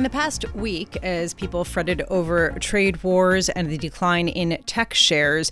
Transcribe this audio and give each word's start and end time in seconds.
In 0.00 0.04
the 0.04 0.08
past 0.08 0.46
week, 0.54 0.96
as 1.02 1.34
people 1.34 1.62
fretted 1.62 2.00
over 2.08 2.52
trade 2.58 3.02
wars 3.02 3.50
and 3.50 3.70
the 3.70 3.76
decline 3.76 4.28
in 4.28 4.56
tech 4.64 4.94
shares, 4.94 5.50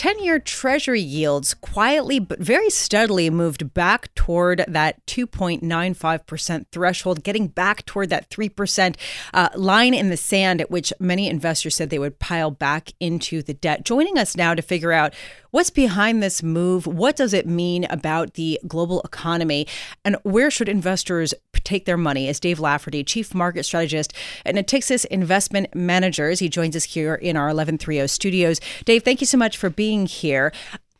10 0.00 0.24
year 0.24 0.38
Treasury 0.38 1.02
yields 1.02 1.52
quietly 1.52 2.18
but 2.18 2.38
very 2.38 2.70
steadily 2.70 3.28
moved 3.28 3.74
back 3.74 4.14
toward 4.14 4.64
that 4.66 5.04
2.95% 5.04 6.64
threshold, 6.72 7.22
getting 7.22 7.48
back 7.48 7.84
toward 7.84 8.08
that 8.08 8.30
3% 8.30 8.96
uh, 9.34 9.50
line 9.54 9.92
in 9.92 10.08
the 10.08 10.16
sand 10.16 10.62
at 10.62 10.70
which 10.70 10.90
many 10.98 11.28
investors 11.28 11.76
said 11.76 11.90
they 11.90 11.98
would 11.98 12.18
pile 12.18 12.50
back 12.50 12.94
into 12.98 13.42
the 13.42 13.52
debt. 13.52 13.84
Joining 13.84 14.16
us 14.16 14.38
now 14.38 14.54
to 14.54 14.62
figure 14.62 14.92
out 14.92 15.12
what's 15.50 15.68
behind 15.68 16.22
this 16.22 16.42
move, 16.42 16.86
what 16.86 17.14
does 17.14 17.34
it 17.34 17.46
mean 17.46 17.84
about 17.90 18.34
the 18.34 18.58
global 18.66 19.02
economy, 19.02 19.66
and 20.02 20.16
where 20.22 20.50
should 20.50 20.70
investors 20.70 21.34
take 21.64 21.84
their 21.84 21.96
money 21.96 22.28
is 22.28 22.40
Dave 22.40 22.58
Lafferty, 22.58 23.04
Chief 23.04 23.34
Market 23.34 23.64
Strategist 23.64 24.12
at 24.44 24.54
Natixis 24.54 25.04
Investment 25.06 25.74
Managers. 25.74 26.38
He 26.38 26.48
joins 26.48 26.74
us 26.74 26.84
here 26.84 27.14
in 27.14 27.36
our 27.36 27.46
1130 27.46 28.06
studios. 28.08 28.60
Dave, 28.84 29.02
thank 29.02 29.20
you 29.20 29.26
so 29.26 29.38
much 29.38 29.56
for 29.56 29.70
being 29.70 29.89
here. 29.98 30.52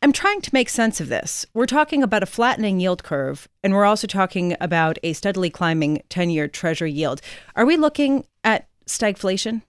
I'm 0.02 0.12
trying 0.12 0.40
to 0.40 0.50
make 0.52 0.68
sense 0.68 1.00
of 1.00 1.08
this. 1.08 1.44
We're 1.52 1.66
talking 1.66 2.02
about 2.02 2.22
a 2.22 2.26
flattening 2.26 2.80
yield 2.80 3.02
curve, 3.02 3.48
and 3.62 3.74
we're 3.74 3.84
also 3.84 4.06
talking 4.06 4.56
about 4.60 4.98
a 5.02 5.12
steadily 5.12 5.50
climbing 5.50 6.02
10 6.08 6.30
year 6.30 6.48
Treasury 6.48 6.90
yield. 6.90 7.20
Are 7.54 7.66
we 7.66 7.76
looking 7.76 8.24
at 8.42 8.66
stagflation? 8.86 9.62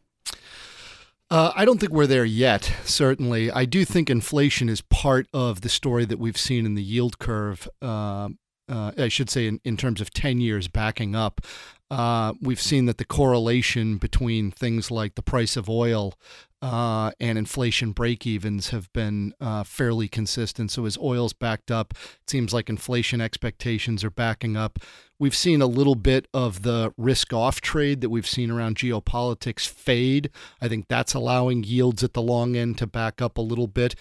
Uh, 1.30 1.52
I 1.56 1.64
don't 1.64 1.80
think 1.80 1.92
we're 1.92 2.08
there 2.08 2.26
yet, 2.26 2.74
certainly. 2.84 3.52
I 3.52 3.66
do 3.66 3.86
think 3.86 4.10
inflation 4.10 4.68
is 4.68 4.82
part 4.82 5.28
of 5.34 5.62
the 5.62 5.70
story 5.70 6.06
that 6.06 6.20
we've 6.20 6.38
seen 6.38 6.66
in 6.66 6.76
the 6.76 6.84
yield 6.84 7.20
curve. 7.20 7.70
Uh, 7.82 8.30
uh, 8.70 8.92
I 8.98 9.10
should 9.10 9.30
say, 9.30 9.48
in, 9.48 9.60
in 9.64 9.76
terms 9.76 10.02
of 10.02 10.12
10 10.12 10.40
years 10.40 10.68
backing 10.68 11.16
up. 11.16 11.42
Uh, 11.92 12.34
we've 12.42 12.62
seen 12.62 12.86
that 12.86 12.98
the 12.98 13.06
correlation 13.06 13.98
between 13.98 14.50
things 14.50 14.90
like 14.90 15.16
the 15.16 15.22
price 15.22 15.58
of 15.58 15.70
oil 15.70 16.14
uh, 16.62 17.12
and 17.20 17.38
inflation 17.38 17.92
break 17.92 18.26
evens 18.26 18.70
have 18.70 18.92
been 18.94 19.34
uh, 19.42 19.64
fairly 19.64 20.08
consistent. 20.08 20.72
So 20.72 20.86
as 20.86 20.98
oil's 20.98 21.34
backed 21.34 21.70
up, 21.70 21.94
it 21.94 22.30
seems 22.30 22.54
like 22.54 22.70
inflation 22.70 23.20
expectations 23.20 24.06
are 24.06 24.10
backing 24.10 24.56
up. 24.56 24.80
We've 25.20 25.36
seen 25.36 25.62
a 25.62 25.68
little 25.68 25.96
bit 25.96 26.28
of 26.34 26.62
the 26.62 26.94
risk 26.98 27.34
off 27.34 27.60
trade 27.60 28.00
that 28.02 28.10
we've 28.10 28.28
seen 28.28 28.52
around 28.52 28.78
geopolitics 28.78 29.68
fade. 29.68 30.30
I 30.62 30.70
think 30.70 30.86
that's 30.88 31.14
allowing 31.14 31.66
yields 31.66 32.06
at 32.06 32.14
the 32.14 32.22
long 32.22 32.56
end 32.56 32.78
to 32.78 32.88
back 32.88 33.22
up 33.22 33.38
a 33.38 33.42
little 33.42 33.68
bit 33.68 33.96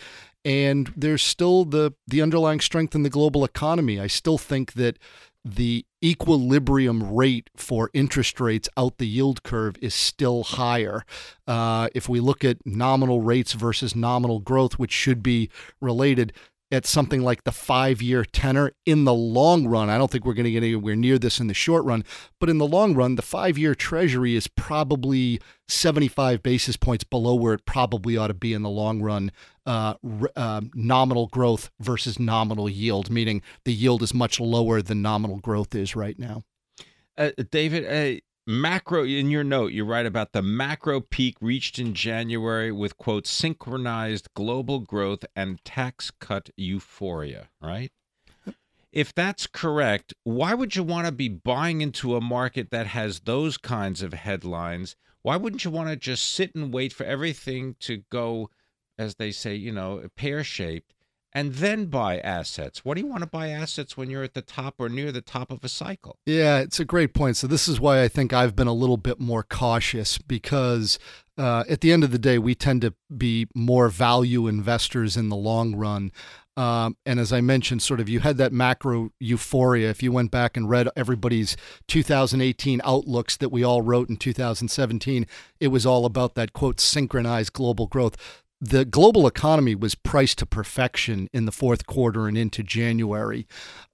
and 0.44 0.92
there's 0.96 1.22
still 1.22 1.64
the 1.64 1.92
the 2.06 2.22
underlying 2.22 2.60
strength 2.60 2.94
in 2.94 3.02
the 3.02 3.10
global 3.10 3.44
economy. 3.44 4.00
I 4.00 4.06
still 4.06 4.38
think 4.38 4.72
that 4.74 4.98
the 5.44 5.84
equilibrium 6.02 7.14
rate 7.14 7.50
for 7.56 7.90
interest 7.92 8.40
rates 8.40 8.68
out 8.76 8.98
the 8.98 9.06
yield 9.06 9.42
curve 9.42 9.76
is 9.80 9.94
still 9.94 10.42
higher. 10.42 11.04
Uh, 11.46 11.88
if 11.94 12.08
we 12.08 12.20
look 12.20 12.44
at 12.44 12.64
nominal 12.66 13.22
rates 13.22 13.52
versus 13.52 13.96
nominal 13.96 14.40
growth, 14.40 14.78
which 14.78 14.92
should 14.92 15.22
be 15.22 15.50
related, 15.80 16.32
at 16.72 16.86
something 16.86 17.22
like 17.22 17.44
the 17.44 17.52
five 17.52 18.00
year 18.00 18.24
tenor 18.24 18.72
in 18.86 19.04
the 19.04 19.14
long 19.14 19.66
run. 19.66 19.90
I 19.90 19.98
don't 19.98 20.10
think 20.10 20.24
we're 20.24 20.34
going 20.34 20.44
to 20.44 20.50
get 20.50 20.62
anywhere 20.62 20.96
near 20.96 21.18
this 21.18 21.40
in 21.40 21.48
the 21.48 21.54
short 21.54 21.84
run, 21.84 22.04
but 22.38 22.48
in 22.48 22.58
the 22.58 22.66
long 22.66 22.94
run, 22.94 23.16
the 23.16 23.22
five 23.22 23.58
year 23.58 23.74
treasury 23.74 24.36
is 24.36 24.46
probably 24.46 25.40
75 25.68 26.42
basis 26.42 26.76
points 26.76 27.04
below 27.04 27.34
where 27.34 27.54
it 27.54 27.64
probably 27.64 28.16
ought 28.16 28.28
to 28.28 28.34
be 28.34 28.52
in 28.52 28.62
the 28.62 28.70
long 28.70 29.02
run. 29.02 29.32
Uh, 29.66 29.94
uh, 30.36 30.60
nominal 30.74 31.28
growth 31.28 31.70
versus 31.80 32.18
nominal 32.18 32.68
yield, 32.68 33.10
meaning 33.10 33.42
the 33.64 33.72
yield 33.72 34.02
is 34.02 34.14
much 34.14 34.40
lower 34.40 34.82
than 34.82 35.02
nominal 35.02 35.38
growth 35.38 35.74
is 35.74 35.94
right 35.94 36.18
now. 36.18 36.42
Uh, 37.16 37.30
David, 37.50 37.84
uh, 37.84 38.20
macro 38.50 39.04
in 39.04 39.30
your 39.30 39.44
note 39.44 39.72
you 39.72 39.84
write 39.84 40.06
about 40.06 40.32
the 40.32 40.42
macro 40.42 41.00
peak 41.00 41.36
reached 41.40 41.78
in 41.78 41.94
January 41.94 42.72
with 42.72 42.98
quote 42.98 43.26
synchronized 43.26 44.28
global 44.34 44.80
growth 44.80 45.24
and 45.36 45.64
tax 45.64 46.10
cut 46.10 46.50
euphoria, 46.56 47.48
right? 47.62 47.92
If 48.92 49.14
that's 49.14 49.46
correct, 49.46 50.14
why 50.24 50.52
would 50.54 50.74
you 50.74 50.82
want 50.82 51.06
to 51.06 51.12
be 51.12 51.28
buying 51.28 51.80
into 51.80 52.16
a 52.16 52.20
market 52.20 52.70
that 52.70 52.88
has 52.88 53.20
those 53.20 53.56
kinds 53.56 54.02
of 54.02 54.14
headlines? 54.14 54.96
Why 55.22 55.36
wouldn't 55.36 55.64
you 55.64 55.70
want 55.70 55.90
to 55.90 55.96
just 55.96 56.32
sit 56.32 56.52
and 56.56 56.74
wait 56.74 56.92
for 56.92 57.04
everything 57.04 57.76
to 57.80 58.02
go 58.10 58.50
as 58.98 59.14
they 59.14 59.30
say, 59.30 59.54
you 59.54 59.72
know, 59.72 60.06
pear-shaped 60.16 60.92
and 61.32 61.54
then 61.54 61.86
buy 61.86 62.18
assets. 62.18 62.84
What 62.84 62.94
do 62.94 63.02
you 63.02 63.06
want 63.06 63.22
to 63.22 63.28
buy 63.28 63.48
assets 63.48 63.96
when 63.96 64.10
you're 64.10 64.22
at 64.22 64.34
the 64.34 64.42
top 64.42 64.74
or 64.78 64.88
near 64.88 65.12
the 65.12 65.20
top 65.20 65.50
of 65.50 65.62
a 65.64 65.68
cycle? 65.68 66.18
Yeah, 66.26 66.58
it's 66.58 66.80
a 66.80 66.84
great 66.84 67.14
point. 67.14 67.36
So, 67.36 67.46
this 67.46 67.68
is 67.68 67.80
why 67.80 68.02
I 68.02 68.08
think 68.08 68.32
I've 68.32 68.56
been 68.56 68.66
a 68.66 68.72
little 68.72 68.96
bit 68.96 69.20
more 69.20 69.42
cautious 69.42 70.18
because 70.18 70.98
uh, 71.38 71.64
at 71.68 71.80
the 71.80 71.92
end 71.92 72.04
of 72.04 72.10
the 72.10 72.18
day, 72.18 72.38
we 72.38 72.54
tend 72.54 72.82
to 72.82 72.94
be 73.16 73.46
more 73.54 73.88
value 73.88 74.46
investors 74.46 75.16
in 75.16 75.28
the 75.28 75.36
long 75.36 75.74
run. 75.74 76.12
Um, 76.56 76.96
and 77.06 77.18
as 77.18 77.32
I 77.32 77.40
mentioned, 77.40 77.80
sort 77.80 78.00
of 78.00 78.08
you 78.08 78.20
had 78.20 78.36
that 78.36 78.52
macro 78.52 79.12
euphoria. 79.18 79.88
If 79.88 80.02
you 80.02 80.12
went 80.12 80.30
back 80.30 80.56
and 80.56 80.68
read 80.68 80.88
everybody's 80.96 81.56
2018 81.88 82.82
outlooks 82.84 83.38
that 83.38 83.48
we 83.50 83.64
all 83.64 83.80
wrote 83.80 84.10
in 84.10 84.18
2017, 84.18 85.26
it 85.58 85.68
was 85.68 85.86
all 85.86 86.04
about 86.04 86.34
that 86.34 86.52
quote 86.52 86.78
synchronized 86.78 87.54
global 87.54 87.86
growth 87.86 88.16
the 88.60 88.84
global 88.84 89.26
economy 89.26 89.74
was 89.74 89.94
priced 89.94 90.38
to 90.38 90.46
perfection 90.46 91.28
in 91.32 91.46
the 91.46 91.52
fourth 91.52 91.86
quarter 91.86 92.28
and 92.28 92.36
into 92.36 92.62
January, 92.62 93.46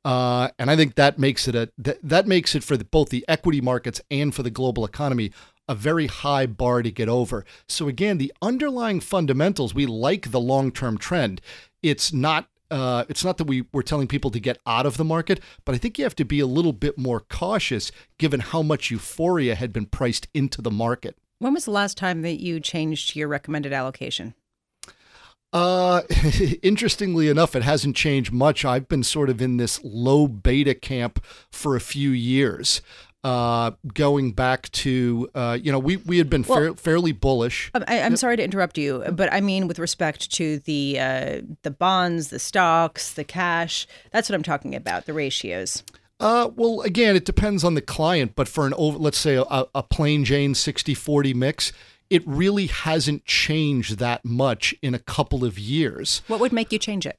uh, 0.05 0.49
and 0.59 0.71
I 0.71 0.77
think 0.77 0.97
that 0.97 1.19
makes 1.19 1.47
it 1.47 1.55
a 1.55 1.71
that, 1.79 1.99
that 2.03 2.27
makes 2.27 2.55
it 2.55 2.65
for 2.65 2.77
the, 2.77 2.85
both 2.85 3.11
the 3.11 3.25
equity 3.29 3.61
markets 3.61 4.01
and 4.11 4.35
for 4.35 4.43
the 4.43 4.51
global 4.51 4.85
economy 4.85 5.33
a 5.69 5.75
very 5.75 6.07
high 6.07 6.47
bar 6.47 6.83
to 6.83 6.91
get 6.91 7.09
over. 7.09 7.45
So 7.69 7.89
again, 7.89 8.19
the 8.19 8.33
underlying 8.41 9.01
fundamentals 9.01 9.75
we 9.75 9.87
like 9.87 10.31
the 10.31 10.41
long 10.41 10.71
term 10.73 10.99
trend. 10.99 11.41
It's 11.83 12.13
not 12.13 12.49
uh, 12.71 13.05
it's 13.09 13.25
not 13.25 13.39
that 13.39 13.45
we 13.45 13.65
we're 13.73 13.83
telling 13.83 14.09
people 14.09 14.31
to 14.33 14.41
get 14.41 14.59
out 14.67 14.87
of 14.87 14.97
the 14.97 15.05
market, 15.05 15.41
but 15.65 15.75
I 15.75 15.79
think 15.79 15.99
you 15.99 16.05
have 16.05 16.17
to 16.17 16.25
be 16.25 16.41
a 16.41 16.47
little 16.47 16.73
bit 16.73 16.99
more 16.99 17.21
cautious 17.21 17.93
given 18.19 18.41
how 18.41 18.63
much 18.63 18.91
euphoria 18.91 19.55
had 19.55 19.73
been 19.73 19.87
priced 19.87 20.27
into 20.35 20.61
the 20.61 20.71
market. 20.71 21.17
When 21.39 21.53
was 21.53 21.67
the 21.67 21.71
last 21.71 21.97
time 21.97 22.23
that 22.23 22.41
you 22.41 22.61
changed 22.61 23.15
your 23.15 23.29
recommended 23.29 23.73
allocation? 23.73 24.35
Uh, 25.53 26.03
interestingly 26.63 27.29
enough, 27.29 27.55
it 27.55 27.63
hasn't 27.63 27.97
changed 27.97 28.33
much. 28.33 28.65
I've 28.65 28.89
been 28.89 29.03
sort 29.03 29.31
of 29.31 29.41
in 29.41 29.57
this 29.57 29.81
low 29.83 30.27
beta 30.29 30.75
camp 30.75 31.25
for 31.51 31.77
a 31.77 31.81
few 31.81 32.11
years. 32.11 32.83
Uh, 33.25 33.73
going 33.93 34.31
back 34.31 34.71
to 34.71 35.29
uh, 35.35 35.59
you 35.61 35.73
know 35.73 35.81
we 35.81 35.97
we 35.97 36.19
had 36.19 36.31
been 36.31 36.45
well, 36.47 36.59
fair, 36.59 36.75
fairly 36.75 37.11
bullish. 37.11 37.73
Um, 37.75 37.83
I, 37.89 37.97
am 37.97 38.17
sorry 38.17 38.37
to 38.37 38.45
interrupt 38.45 38.79
you, 38.79 39.03
but 39.11 39.33
I 39.33 39.41
mean 39.41 39.67
with 39.67 39.81
respect 39.81 40.31
to 40.35 40.61
the 40.61 41.01
uh, 41.01 41.41
the 41.63 41.73
bonds, 41.73 42.29
the 42.29 42.39
stocks, 42.39 43.13
the 43.13 43.25
cash. 43.25 43.89
That's 44.13 44.29
what 44.29 44.37
I'm 44.37 44.45
talking 44.45 44.77
about. 44.77 45.07
The 45.07 45.13
ratios. 45.13 45.83
Uh, 46.21 46.51
well, 46.55 46.83
again, 46.83 47.17
it 47.17 47.25
depends 47.25 47.65
on 47.65 47.75
the 47.75 47.83
client, 47.83 48.33
but 48.37 48.47
for 48.49 48.65
an 48.67 48.75
over, 48.75 48.97
let's 48.97 49.19
say 49.19 49.35
a, 49.35 49.65
a 49.75 49.83
plain 49.83 50.25
Jane 50.25 50.55
60-40 50.55 51.35
mix, 51.35 51.73
it 52.11 52.23
really 52.27 52.67
hasn't 52.67 53.25
changed 53.25 53.99
that 53.99 54.25
much 54.25 54.75
in 54.83 54.95
a 54.95 54.99
couple 54.99 55.45
of 55.45 55.59
years. 55.59 56.23
What 56.27 56.41
would 56.41 56.53
make 56.53 56.73
you 56.73 56.79
change 56.79 57.07
it? 57.07 57.19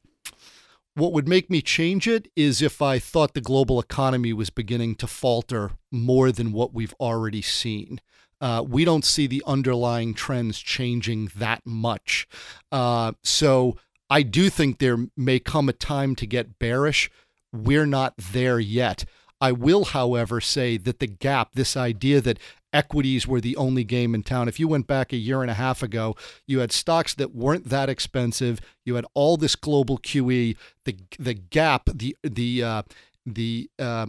What 0.95 1.13
would 1.13 1.27
make 1.27 1.49
me 1.49 1.61
change 1.61 2.07
it 2.07 2.31
is 2.35 2.61
if 2.61 2.81
I 2.81 2.97
thought 2.97 3.35
the 3.35 3.41
global 3.41 3.79
economy 3.79 4.33
was 4.33 4.49
beginning 4.49 4.95
to 4.95 5.07
falter 5.07 5.71
more 5.91 6.31
than 6.31 6.51
what 6.51 6.73
we've 6.73 6.95
already 6.99 7.43
seen. 7.43 8.01
Uh, 8.41 8.63
we 8.67 8.83
don't 8.83 9.05
see 9.05 9.27
the 9.27 9.43
underlying 9.45 10.13
trends 10.13 10.59
changing 10.59 11.29
that 11.35 11.61
much. 11.65 12.27
Uh, 12.71 13.11
so 13.23 13.77
I 14.09 14.23
do 14.23 14.49
think 14.49 14.79
there 14.79 14.97
may 15.15 15.39
come 15.39 15.69
a 15.69 15.73
time 15.73 16.15
to 16.15 16.25
get 16.25 16.57
bearish. 16.59 17.11
We're 17.53 17.85
not 17.85 18.15
there 18.17 18.59
yet. 18.59 19.05
I 19.39 19.51
will, 19.51 19.85
however, 19.85 20.41
say 20.41 20.77
that 20.77 20.99
the 20.99 21.07
gap, 21.07 21.53
this 21.53 21.77
idea 21.77 22.21
that 22.21 22.39
equities 22.73 23.27
were 23.27 23.41
the 23.41 23.55
only 23.55 23.83
game 23.83 24.13
in 24.13 24.23
town. 24.23 24.47
If 24.47 24.59
you 24.59 24.67
went 24.67 24.87
back 24.87 25.13
a 25.13 25.17
year 25.17 25.41
and 25.41 25.51
a 25.51 25.55
half 25.55 25.81
ago, 25.83 26.15
you 26.45 26.59
had 26.59 26.71
stocks 26.71 27.13
that 27.15 27.33
weren't 27.35 27.65
that 27.69 27.89
expensive. 27.89 28.59
You 28.85 28.95
had 28.95 29.05
all 29.13 29.37
this 29.37 29.55
global 29.55 29.97
QE. 29.97 30.55
The 30.85 30.97
the 31.19 31.33
gap, 31.33 31.89
the 31.93 32.15
the 32.23 32.63
uh, 32.63 32.81
the 33.25 33.69
uh, 33.79 34.07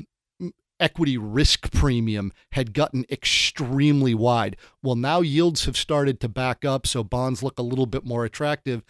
equity 0.81 1.19
risk 1.19 1.73
premium 1.73 2.33
had 2.53 2.73
gotten 2.73 3.05
extremely 3.11 4.15
wide. 4.15 4.57
Well, 4.83 4.97
now 4.97 5.21
yields 5.21 5.65
have 5.65 5.77
started 5.77 6.21
to 6.21 6.29
back 6.29 6.65
up, 6.65 6.87
so 6.87 7.03
bonds 7.03 7.43
look 7.43 7.59
a 7.59 7.63
little 7.63 7.87
bit 7.87 8.05
more 8.05 8.25
attractive. 8.25 8.83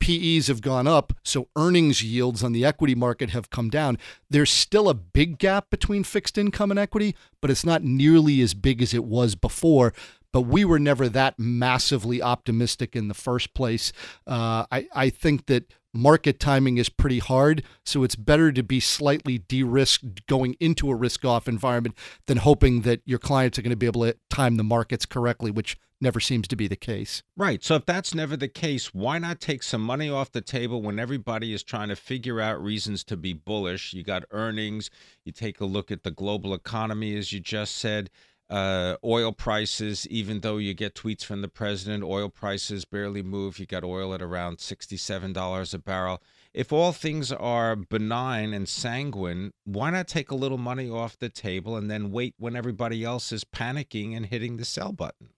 PEs 0.00 0.46
have 0.46 0.60
gone 0.60 0.86
up, 0.86 1.12
so 1.22 1.48
earnings 1.56 2.02
yields 2.02 2.42
on 2.42 2.52
the 2.52 2.64
equity 2.64 2.94
market 2.94 3.30
have 3.30 3.50
come 3.50 3.70
down. 3.70 3.98
There's 4.30 4.50
still 4.50 4.88
a 4.88 4.94
big 4.94 5.38
gap 5.38 5.70
between 5.70 6.04
fixed 6.04 6.38
income 6.38 6.70
and 6.70 6.78
equity, 6.78 7.14
but 7.40 7.50
it's 7.50 7.64
not 7.64 7.82
nearly 7.82 8.40
as 8.40 8.54
big 8.54 8.80
as 8.82 8.94
it 8.94 9.04
was 9.04 9.34
before. 9.34 9.92
But 10.32 10.42
we 10.42 10.64
were 10.64 10.78
never 10.78 11.08
that 11.08 11.38
massively 11.38 12.20
optimistic 12.20 12.94
in 12.94 13.08
the 13.08 13.14
first 13.14 13.54
place. 13.54 13.92
Uh, 14.26 14.66
I, 14.70 14.86
I 14.94 15.10
think 15.10 15.46
that 15.46 15.72
market 15.94 16.38
timing 16.38 16.78
is 16.78 16.88
pretty 16.88 17.18
hard. 17.18 17.62
So 17.84 18.02
it's 18.02 18.16
better 18.16 18.52
to 18.52 18.62
be 18.62 18.80
slightly 18.80 19.38
de 19.38 19.62
risked 19.62 20.26
going 20.26 20.56
into 20.60 20.90
a 20.90 20.94
risk 20.94 21.24
off 21.24 21.48
environment 21.48 21.96
than 22.26 22.38
hoping 22.38 22.82
that 22.82 23.00
your 23.04 23.18
clients 23.18 23.58
are 23.58 23.62
going 23.62 23.70
to 23.70 23.76
be 23.76 23.86
able 23.86 24.02
to 24.02 24.16
time 24.30 24.56
the 24.56 24.64
markets 24.64 25.06
correctly, 25.06 25.50
which 25.50 25.78
never 26.00 26.20
seems 26.20 26.46
to 26.48 26.56
be 26.56 26.68
the 26.68 26.76
case. 26.76 27.22
Right. 27.36 27.62
So 27.64 27.74
if 27.74 27.86
that's 27.86 28.14
never 28.14 28.36
the 28.36 28.48
case, 28.48 28.94
why 28.94 29.18
not 29.18 29.40
take 29.40 29.62
some 29.62 29.82
money 29.82 30.08
off 30.08 30.30
the 30.30 30.40
table 30.40 30.80
when 30.82 30.98
everybody 30.98 31.52
is 31.52 31.62
trying 31.62 31.88
to 31.88 31.96
figure 31.96 32.40
out 32.40 32.62
reasons 32.62 33.02
to 33.04 33.16
be 33.16 33.32
bullish? 33.32 33.92
You 33.92 34.04
got 34.04 34.24
earnings, 34.30 34.90
you 35.24 35.32
take 35.32 35.60
a 35.60 35.64
look 35.64 35.90
at 35.90 36.04
the 36.04 36.10
global 36.10 36.54
economy, 36.54 37.16
as 37.16 37.32
you 37.32 37.40
just 37.40 37.76
said. 37.76 38.10
Uh, 38.50 38.96
oil 39.04 39.30
prices, 39.32 40.06
even 40.08 40.40
though 40.40 40.56
you 40.56 40.72
get 40.72 40.94
tweets 40.94 41.22
from 41.22 41.42
the 41.42 41.48
president, 41.48 42.02
oil 42.02 42.30
prices 42.30 42.86
barely 42.86 43.22
move. 43.22 43.58
You 43.58 43.66
got 43.66 43.84
oil 43.84 44.14
at 44.14 44.22
around 44.22 44.56
$67 44.56 45.74
a 45.74 45.78
barrel. 45.78 46.22
If 46.54 46.72
all 46.72 46.92
things 46.92 47.30
are 47.30 47.76
benign 47.76 48.54
and 48.54 48.66
sanguine, 48.66 49.52
why 49.64 49.90
not 49.90 50.08
take 50.08 50.30
a 50.30 50.34
little 50.34 50.56
money 50.56 50.88
off 50.88 51.18
the 51.18 51.28
table 51.28 51.76
and 51.76 51.90
then 51.90 52.10
wait 52.10 52.34
when 52.38 52.56
everybody 52.56 53.04
else 53.04 53.32
is 53.32 53.44
panicking 53.44 54.16
and 54.16 54.26
hitting 54.26 54.56
the 54.56 54.64
sell 54.64 54.92
button? 54.92 55.28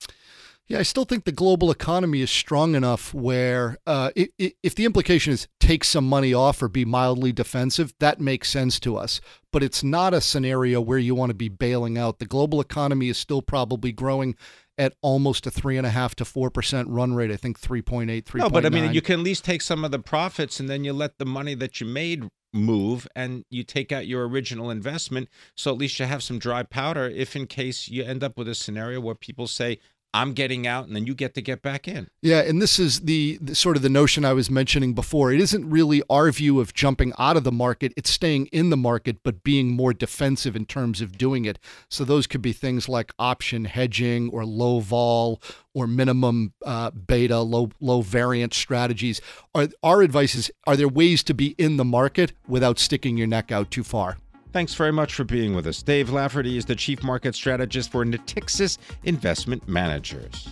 Yeah, 0.70 0.78
I 0.78 0.82
still 0.82 1.04
think 1.04 1.24
the 1.24 1.32
global 1.32 1.72
economy 1.72 2.20
is 2.20 2.30
strong 2.30 2.76
enough 2.76 3.12
where 3.12 3.76
uh, 3.88 4.12
it, 4.14 4.54
if 4.62 4.76
the 4.76 4.84
implication 4.84 5.32
is 5.32 5.48
take 5.58 5.82
some 5.82 6.08
money 6.08 6.32
off 6.32 6.62
or 6.62 6.68
be 6.68 6.84
mildly 6.84 7.32
defensive, 7.32 7.92
that 7.98 8.20
makes 8.20 8.48
sense 8.48 8.78
to 8.80 8.96
us. 8.96 9.20
But 9.50 9.64
it's 9.64 9.82
not 9.82 10.14
a 10.14 10.20
scenario 10.20 10.80
where 10.80 10.96
you 10.96 11.16
want 11.16 11.30
to 11.30 11.34
be 11.34 11.48
bailing 11.48 11.98
out. 11.98 12.20
The 12.20 12.24
global 12.24 12.60
economy 12.60 13.08
is 13.08 13.18
still 13.18 13.42
probably 13.42 13.90
growing 13.90 14.36
at 14.78 14.94
almost 15.02 15.44
a 15.44 15.50
three 15.50 15.76
and 15.76 15.84
a 15.84 15.90
half 15.90 16.14
to 16.14 16.24
four 16.24 16.50
percent 16.50 16.88
run 16.88 17.14
rate. 17.14 17.32
I 17.32 17.36
think 17.36 17.58
three 17.58 17.82
point 17.82 18.08
eight, 18.08 18.26
three. 18.26 18.40
No, 18.40 18.48
but 18.48 18.64
I 18.64 18.68
mean, 18.68 18.94
you 18.94 19.02
can 19.02 19.18
at 19.18 19.24
least 19.24 19.44
take 19.44 19.62
some 19.62 19.84
of 19.84 19.90
the 19.90 19.98
profits 19.98 20.60
and 20.60 20.68
then 20.70 20.84
you 20.84 20.92
let 20.92 21.18
the 21.18 21.26
money 21.26 21.54
that 21.56 21.80
you 21.80 21.86
made 21.88 22.28
move 22.52 23.08
and 23.16 23.44
you 23.50 23.64
take 23.64 23.90
out 23.90 24.06
your 24.06 24.26
original 24.28 24.70
investment 24.70 25.28
so 25.54 25.70
at 25.70 25.78
least 25.78 26.00
you 26.00 26.06
have 26.06 26.20
some 26.20 26.36
dry 26.36 26.64
powder 26.64 27.08
if 27.08 27.36
in 27.36 27.46
case 27.46 27.86
you 27.86 28.02
end 28.02 28.24
up 28.24 28.36
with 28.36 28.48
a 28.48 28.56
scenario 28.56 29.00
where 29.00 29.14
people 29.14 29.46
say 29.46 29.78
I'm 30.12 30.32
getting 30.32 30.66
out 30.66 30.86
and 30.86 30.96
then 30.96 31.06
you 31.06 31.14
get 31.14 31.34
to 31.34 31.42
get 31.42 31.62
back 31.62 31.86
in. 31.86 32.08
Yeah, 32.20 32.40
and 32.40 32.60
this 32.60 32.78
is 32.78 33.00
the, 33.00 33.38
the, 33.40 33.54
sort 33.54 33.76
of 33.76 33.82
the 33.82 33.88
notion 33.88 34.24
I 34.24 34.32
was 34.32 34.50
mentioning 34.50 34.92
before. 34.92 35.32
It 35.32 35.40
isn't 35.40 35.70
really 35.70 36.02
our 36.10 36.30
view 36.32 36.60
of 36.60 36.74
jumping 36.74 37.12
out 37.18 37.36
of 37.36 37.44
the 37.44 37.52
market, 37.52 37.92
it's 37.96 38.10
staying 38.10 38.46
in 38.46 38.70
the 38.70 38.76
market 38.76 39.18
but 39.22 39.44
being 39.44 39.70
more 39.70 39.92
defensive 39.92 40.56
in 40.56 40.66
terms 40.66 41.00
of 41.00 41.16
doing 41.16 41.44
it. 41.44 41.58
So 41.88 42.04
those 42.04 42.26
could 42.26 42.42
be 42.42 42.52
things 42.52 42.88
like 42.88 43.12
option 43.18 43.66
hedging 43.66 44.30
or 44.30 44.44
low 44.44 44.80
vol 44.80 45.40
or 45.74 45.86
minimum 45.86 46.52
uh, 46.64 46.90
beta, 46.90 47.40
low 47.40 47.70
low 47.80 48.02
variance 48.02 48.56
strategies. 48.56 49.20
Our, 49.54 49.68
our 49.82 50.02
advice 50.02 50.34
is 50.34 50.50
are 50.66 50.76
there 50.76 50.88
ways 50.88 51.22
to 51.24 51.34
be 51.34 51.54
in 51.58 51.76
the 51.76 51.84
market 51.84 52.32
without 52.48 52.78
sticking 52.78 53.16
your 53.16 53.28
neck 53.28 53.52
out 53.52 53.70
too 53.70 53.84
far? 53.84 54.18
Thanks 54.52 54.74
very 54.74 54.92
much 54.92 55.14
for 55.14 55.22
being 55.22 55.54
with 55.54 55.66
us. 55.66 55.80
Dave 55.80 56.10
Lafferty 56.10 56.56
is 56.56 56.64
the 56.64 56.74
Chief 56.74 57.04
Market 57.04 57.36
Strategist 57.36 57.92
for 57.92 58.04
Natixis 58.04 58.78
Investment 59.04 59.68
Managers. 59.68 60.48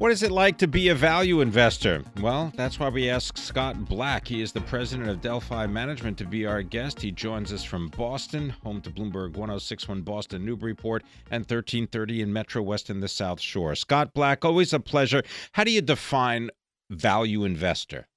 What 0.00 0.12
is 0.12 0.22
it 0.22 0.30
like 0.30 0.56
to 0.56 0.66
be 0.66 0.88
a 0.88 0.94
value 0.94 1.42
investor? 1.42 2.02
Well, 2.22 2.50
that's 2.56 2.80
why 2.80 2.88
we 2.88 3.10
asked 3.10 3.36
Scott 3.36 3.84
Black. 3.84 4.26
He 4.26 4.40
is 4.40 4.50
the 4.50 4.62
president 4.62 5.10
of 5.10 5.20
Delphi 5.20 5.66
Management 5.66 6.16
to 6.16 6.24
be 6.24 6.46
our 6.46 6.62
guest. 6.62 7.02
He 7.02 7.10
joins 7.10 7.52
us 7.52 7.62
from 7.62 7.88
Boston, 7.88 8.48
home 8.64 8.80
to 8.80 8.90
Bloomberg 8.90 9.36
1061 9.36 10.00
Boston 10.00 10.42
Newburyport 10.42 11.02
and 11.30 11.42
1330 11.42 12.22
in 12.22 12.32
Metro 12.32 12.62
West 12.62 12.88
in 12.88 13.00
the 13.00 13.08
South 13.08 13.42
Shore. 13.42 13.74
Scott 13.74 14.14
Black, 14.14 14.42
always 14.42 14.72
a 14.72 14.80
pleasure. 14.80 15.22
How 15.52 15.64
do 15.64 15.70
you 15.70 15.82
define 15.82 16.48
value 16.88 17.44
investor? 17.44 18.08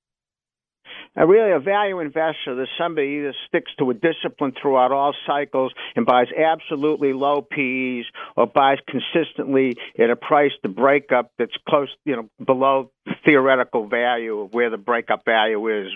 A 1.16 1.28
really, 1.28 1.52
a 1.52 1.60
value 1.60 2.00
investor 2.00 2.60
is 2.60 2.68
somebody 2.76 3.22
that 3.22 3.36
sticks 3.48 3.72
to 3.78 3.92
a 3.92 3.94
discipline 3.94 4.54
throughout 4.60 4.92
all 4.92 5.14
cycles 5.28 5.72
and 5.96 6.08
buys 6.08 6.28
absolutely 6.36 7.14
low 7.14 7.42
PEs 7.42 8.06
or 8.36 8.48
buys 8.48 8.80
consistently 8.88 9.78
at 10.00 10.10
a 10.10 10.16
price 10.16 10.54
to 10.64 10.70
breakup 10.70 11.32
that's 11.38 11.56
close, 11.70 11.90
you 12.04 12.16
know, 12.16 12.30
below 12.44 12.90
theoretical 13.26 13.88
value 13.88 14.40
of 14.40 14.54
where 14.56 14.72
the 14.72 14.78
breakup 14.78 15.24
value 15.24 15.86
is. 15.86 15.92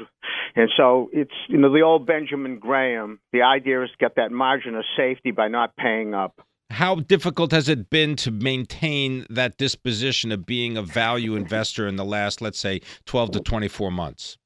And 0.55 0.69
so 0.77 1.09
it's, 1.11 1.33
you 1.47 1.57
know, 1.57 1.73
the 1.73 1.81
old 1.81 2.05
Benjamin 2.05 2.59
Graham. 2.59 3.19
The 3.33 3.41
idea 3.41 3.83
is 3.83 3.89
to 3.89 3.97
get 3.97 4.17
that 4.17 4.31
margin 4.31 4.75
of 4.75 4.85
safety 4.95 5.31
by 5.31 5.47
not 5.47 5.75
paying 5.75 6.13
up. 6.13 6.39
How 6.69 6.95
difficult 6.95 7.51
has 7.53 7.69
it 7.69 7.89
been 7.89 8.15
to 8.17 8.29
maintain 8.29 9.25
that 9.31 9.57
disposition 9.57 10.31
of 10.31 10.45
being 10.45 10.77
a 10.77 10.83
value 10.83 11.35
investor 11.35 11.87
in 11.87 11.95
the 11.95 12.05
last, 12.05 12.39
let's 12.41 12.59
say, 12.59 12.81
12 13.05 13.31
to 13.31 13.39
24 13.39 13.91
months? 13.91 14.37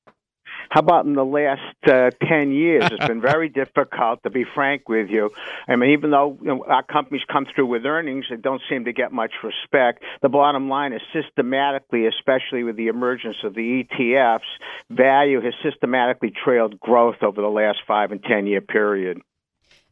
How 0.71 0.79
about 0.79 1.05
in 1.05 1.15
the 1.15 1.25
last 1.25 1.75
uh, 1.85 2.11
10 2.25 2.53
years? 2.53 2.83
It's 2.89 3.05
been 3.05 3.19
very 3.19 3.49
difficult, 3.61 4.23
to 4.23 4.29
be 4.29 4.45
frank 4.55 4.87
with 4.87 5.09
you. 5.09 5.29
I 5.67 5.75
mean, 5.75 5.89
even 5.89 6.11
though 6.11 6.37
you 6.39 6.47
know, 6.47 6.63
our 6.65 6.81
companies 6.81 7.23
come 7.29 7.45
through 7.53 7.65
with 7.65 7.85
earnings, 7.85 8.27
they 8.29 8.37
don't 8.37 8.61
seem 8.69 8.85
to 8.85 8.93
get 8.93 9.11
much 9.11 9.33
respect. 9.43 10.01
The 10.21 10.29
bottom 10.29 10.69
line 10.69 10.93
is 10.93 11.01
systematically, 11.11 12.07
especially 12.07 12.63
with 12.63 12.77
the 12.77 12.87
emergence 12.87 13.35
of 13.43 13.53
the 13.53 13.83
ETFs, 13.83 14.47
value 14.89 15.41
has 15.41 15.53
systematically 15.61 16.31
trailed 16.31 16.79
growth 16.79 17.21
over 17.21 17.41
the 17.41 17.49
last 17.49 17.79
five 17.85 18.13
and 18.13 18.23
10 18.23 18.47
year 18.47 18.61
period. 18.61 19.19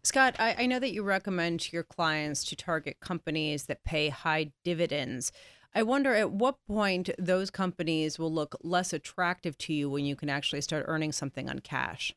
Scott, 0.03 0.37
I, 0.39 0.55
I 0.59 0.65
know 0.65 0.79
that 0.79 0.93
you 0.93 1.03
recommend 1.03 1.59
to 1.59 1.73
your 1.73 1.83
clients 1.83 2.45
to 2.45 2.55
target 2.55 3.01
companies 3.01 3.65
that 3.65 3.83
pay 3.83 4.07
high 4.07 4.53
dividends. 4.63 5.33
I 5.73 5.83
wonder 5.83 6.13
at 6.15 6.31
what 6.31 6.55
point 6.67 7.09
those 7.19 7.51
companies 7.51 8.17
will 8.17 8.33
look 8.33 8.55
less 8.63 8.91
attractive 8.91 9.57
to 9.59 9.73
you 9.73 9.89
when 9.89 10.05
you 10.05 10.15
can 10.15 10.29
actually 10.29 10.61
start 10.61 10.85
earning 10.87 11.11
something 11.11 11.49
on 11.49 11.59
cash. 11.59 12.13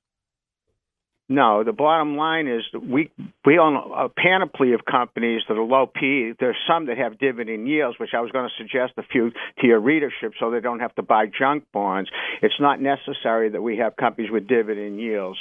No, 1.29 1.65
the 1.65 1.73
bottom 1.73 2.17
line 2.17 2.47
is 2.47 2.63
we 2.75 3.11
we 3.47 3.59
own 3.59 3.75
a 3.77 4.09
panoply 4.09 4.75
of 4.75 4.85
companies 4.85 5.43
that 5.49 5.57
are 5.57 5.63
low 5.63 5.87
PE. 5.87 6.35
There's 6.39 6.57
some 6.69 6.87
that 6.87 6.99
have 6.99 7.19
dividend 7.19 7.69
yields, 7.69 7.99
which 7.99 8.11
I 8.13 8.21
was 8.21 8.31
going 8.33 8.49
to 8.49 8.55
suggest 8.59 8.95
a 8.99 9.03
few 9.03 9.31
to 9.31 9.67
your 9.67 9.81
readership, 9.81 10.33
so 10.39 10.51
they 10.51 10.61
don't 10.61 10.81
have 10.81 10.95
to 10.97 11.03
buy 11.03 11.27
junk 11.27 11.65
bonds. 11.73 12.11
It's 12.43 12.61
not 12.61 12.83
necessary 12.83 13.49
that 13.51 13.63
we 13.63 13.79
have 13.79 13.97
companies 13.97 14.31
with 14.31 14.47
dividend 14.47 15.01
yields, 15.01 15.39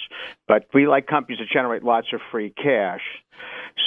but 0.47 0.65
we 0.73 0.87
like 0.87 1.07
companies 1.07 1.39
that 1.39 1.49
generate 1.51 1.83
lots 1.83 2.07
of 2.13 2.21
free 2.31 2.51
cash. 2.51 3.01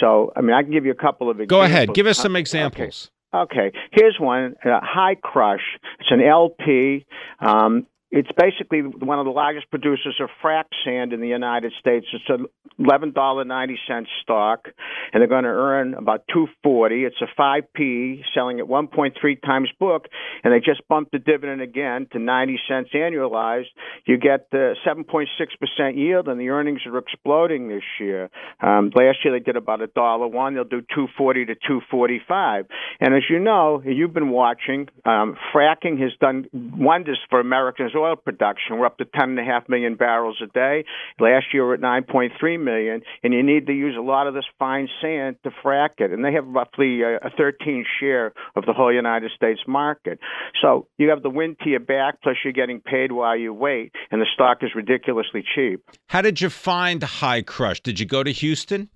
So, 0.00 0.32
I 0.36 0.42
mean, 0.42 0.52
I 0.52 0.62
can 0.62 0.72
give 0.72 0.84
you 0.84 0.92
a 0.92 0.96
couple 0.96 1.30
of 1.30 1.40
examples. 1.40 1.48
Go 1.48 1.62
ahead, 1.62 1.94
give 1.94 2.06
us 2.06 2.18
some 2.18 2.36
examples. 2.36 3.06
Okay. 3.06 3.13
Okay, 3.34 3.72
here's 3.90 4.16
one. 4.20 4.54
Uh, 4.64 4.78
Hi-Crush. 4.80 5.78
It's 5.98 6.10
an 6.12 6.22
LP. 6.22 7.04
Um, 7.40 7.86
it's 8.14 8.30
basically 8.38 8.80
one 8.80 9.18
of 9.18 9.24
the 9.24 9.32
largest 9.32 9.68
producers 9.70 10.20
of 10.20 10.28
frac 10.40 10.66
sand 10.84 11.12
in 11.12 11.20
the 11.20 11.26
United 11.26 11.72
States. 11.80 12.06
It's 12.12 12.24
an 12.28 12.46
eleven 12.78 13.12
dollar 13.12 13.44
ninety 13.44 13.76
cent 13.88 14.06
stock, 14.22 14.68
and 15.12 15.20
they're 15.20 15.28
going 15.28 15.42
to 15.42 15.50
earn 15.50 15.94
about 15.94 16.22
two 16.32 16.46
forty. 16.62 17.02
It's 17.02 17.20
a 17.20 17.26
five 17.36 17.64
P, 17.74 18.22
selling 18.32 18.60
at 18.60 18.68
one 18.68 18.86
point 18.86 19.16
three 19.20 19.34
times 19.34 19.68
book, 19.80 20.06
and 20.44 20.54
they 20.54 20.60
just 20.60 20.86
bumped 20.86 21.10
the 21.10 21.18
dividend 21.18 21.60
again 21.60 22.06
to 22.12 22.20
ninety 22.20 22.56
cents 22.68 22.90
annualized. 22.94 23.74
You 24.06 24.16
get 24.16 24.48
the 24.52 24.76
seven 24.86 25.02
point 25.02 25.28
six 25.36 25.52
percent 25.56 25.96
yield, 25.96 26.28
and 26.28 26.40
the 26.40 26.50
earnings 26.50 26.82
are 26.86 26.96
exploding 26.98 27.66
this 27.66 27.82
year. 27.98 28.30
Um, 28.60 28.92
last 28.94 29.18
year 29.24 29.36
they 29.36 29.42
did 29.44 29.56
about 29.56 29.80
a 29.80 29.88
dollar 29.88 30.28
one. 30.28 30.54
They'll 30.54 30.62
do 30.62 30.82
two 30.94 31.08
forty 31.18 31.44
to 31.46 31.56
two 31.66 31.80
forty 31.90 32.20
five. 32.28 32.66
And 33.00 33.12
as 33.12 33.24
you 33.28 33.40
know, 33.40 33.82
you've 33.84 34.14
been 34.14 34.30
watching. 34.30 34.86
Um, 35.04 35.36
fracking 35.52 36.00
has 36.00 36.12
done 36.20 36.46
wonders 36.52 37.18
for 37.28 37.40
Americans 37.40 37.90
oil 38.04 38.16
production. 38.16 38.78
We're 38.78 38.86
up 38.86 38.98
to 38.98 39.04
10.5 39.04 39.68
million 39.68 39.96
barrels 39.96 40.40
a 40.42 40.46
day. 40.46 40.84
Last 41.18 41.46
year, 41.52 41.66
we're 41.66 41.74
at 41.74 41.80
9.3 41.80 42.62
million, 42.62 43.02
and 43.22 43.32
you 43.32 43.42
need 43.42 43.66
to 43.66 43.72
use 43.72 43.96
a 43.98 44.02
lot 44.02 44.26
of 44.26 44.34
this 44.34 44.44
fine 44.58 44.88
sand 45.00 45.36
to 45.44 45.50
frack 45.64 45.98
it. 45.98 46.12
And 46.12 46.24
they 46.24 46.32
have 46.32 46.46
roughly 46.46 47.02
a, 47.02 47.16
a 47.16 47.30
13 47.36 47.84
share 48.00 48.32
of 48.56 48.66
the 48.66 48.72
whole 48.72 48.92
United 48.92 49.30
States 49.34 49.60
market. 49.66 50.18
So 50.62 50.88
you 50.98 51.10
have 51.10 51.22
the 51.22 51.30
wind 51.30 51.56
to 51.64 51.70
your 51.70 51.80
back, 51.80 52.22
plus 52.22 52.36
you're 52.44 52.52
getting 52.52 52.80
paid 52.80 53.12
while 53.12 53.36
you 53.36 53.52
wait, 53.52 53.92
and 54.10 54.20
the 54.20 54.26
stock 54.34 54.58
is 54.62 54.70
ridiculously 54.74 55.44
cheap. 55.54 55.80
How 56.08 56.22
did 56.22 56.40
you 56.40 56.50
find 56.50 57.02
Hi-Crush? 57.02 57.80
Did 57.80 58.00
you 58.00 58.06
go 58.06 58.22
to 58.22 58.30
Houston? 58.30 58.90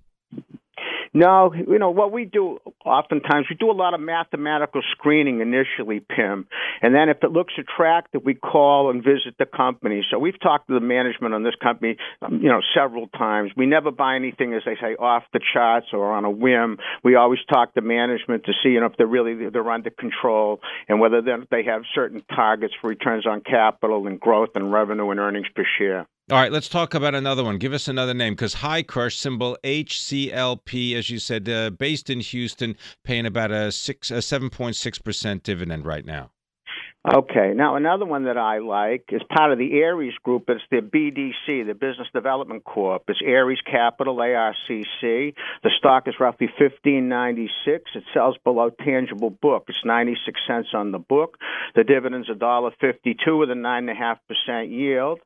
No, 1.13 1.53
you 1.53 1.79
know 1.79 1.89
what 1.89 2.11
we 2.11 2.25
do 2.25 2.59
oftentimes 2.85 3.47
we 3.49 3.55
do 3.55 3.71
a 3.71 3.73
lot 3.73 3.93
of 3.93 3.99
mathematical 3.99 4.81
screening 4.91 5.41
initially, 5.41 5.99
Pimm, 5.99 6.47
and 6.81 6.93
then 6.93 7.09
if 7.09 7.23
it 7.23 7.31
looks 7.31 7.53
attractive, 7.57 8.21
we 8.23 8.35
call 8.35 8.89
and 8.91 9.03
visit 9.03 9.35
the 9.39 9.45
company. 9.45 10.05
So 10.11 10.19
we've 10.19 10.39
talked 10.39 10.67
to 10.67 10.73
the 10.73 10.85
management 10.85 11.33
on 11.33 11.43
this 11.43 11.55
company, 11.61 11.97
um, 12.21 12.39
you 12.41 12.49
know, 12.49 12.61
several 12.75 13.07
times. 13.07 13.51
We 13.57 13.65
never 13.65 13.91
buy 13.91 14.15
anything, 14.15 14.53
as 14.53 14.61
they 14.65 14.75
say, 14.75 14.95
off 14.95 15.23
the 15.33 15.39
charts 15.53 15.87
or 15.93 16.11
on 16.13 16.25
a 16.25 16.31
whim. 16.31 16.77
We 17.03 17.15
always 17.15 17.39
talk 17.51 17.73
to 17.73 17.81
management 17.81 18.45
to 18.45 18.53
see 18.63 18.69
you 18.69 18.79
know 18.79 18.87
if 18.87 18.97
they're 18.97 19.07
really 19.07 19.49
they're 19.49 19.69
under 19.69 19.89
control 19.89 20.61
and 20.87 20.99
whether 20.99 21.21
they 21.21 21.63
have 21.63 21.83
certain 21.95 22.21
targets 22.35 22.73
for 22.79 22.87
returns 22.87 23.25
on 23.25 23.41
capital 23.41 24.07
and 24.07 24.19
growth 24.19 24.49
and 24.55 24.71
revenue 24.71 25.09
and 25.09 25.19
earnings 25.19 25.47
per 25.55 25.65
share. 25.77 26.07
All 26.31 26.37
right, 26.37 26.51
let's 26.51 26.69
talk 26.69 26.93
about 26.93 27.15
another 27.15 27.43
one. 27.43 27.57
Give 27.57 27.73
us 27.73 27.87
another 27.87 28.13
name 28.13 28.33
because 28.33 28.53
Hi-Crush 28.53 29.17
symbol 29.17 29.57
HCLP, 29.63 30.93
as 30.93 31.09
you 31.09 31.17
said, 31.17 31.49
uh, 31.49 31.71
based 31.71 32.07
in 32.11 32.19
Houston, 32.19 32.77
paying 33.03 33.25
about 33.25 33.49
a 33.49 33.71
six, 33.71 34.11
a 34.11 34.21
seven 34.21 34.51
point 34.51 34.75
six 34.75 34.99
percent 34.99 35.41
dividend 35.41 35.87
right 35.87 36.05
now. 36.05 36.29
Okay. 37.07 37.53
Now, 37.55 37.77
another 37.77 38.03
one 38.03 38.25
that 38.25 38.37
I 38.37 38.57
like 38.57 39.05
is 39.09 39.21
part 39.33 39.53
of 39.53 39.57
the 39.57 39.83
Ares 39.83 40.13
Group. 40.21 40.49
It's 40.49 40.61
the 40.69 40.81
BDC, 40.81 41.65
the 41.65 41.73
Business 41.73 42.09
Development 42.13 42.61
Corp. 42.61 43.03
It's 43.07 43.21
Ares 43.25 43.61
Capital, 43.65 44.17
ARCC. 44.17 45.33
The 45.63 45.71
stock 45.77 46.09
is 46.09 46.15
roughly 46.19 46.49
fifteen 46.59 47.07
ninety 47.07 47.49
six. 47.63 47.89
It 47.95 48.03
sells 48.13 48.35
below 48.43 48.69
tangible 48.69 49.29
book. 49.29 49.65
It's 49.69 49.77
ninety 49.85 50.17
six 50.25 50.41
cents 50.45 50.69
on 50.73 50.91
the 50.91 50.99
book. 50.99 51.37
The 51.73 51.85
dividend's 51.85 52.29
a 52.29 52.35
dollar 52.35 52.71
fifty 52.81 53.15
two 53.25 53.37
with 53.37 53.49
a 53.49 53.55
nine 53.55 53.87
and 53.87 53.97
a 53.97 53.99
half 53.99 54.17
percent 54.27 54.69
yield, 54.69 55.21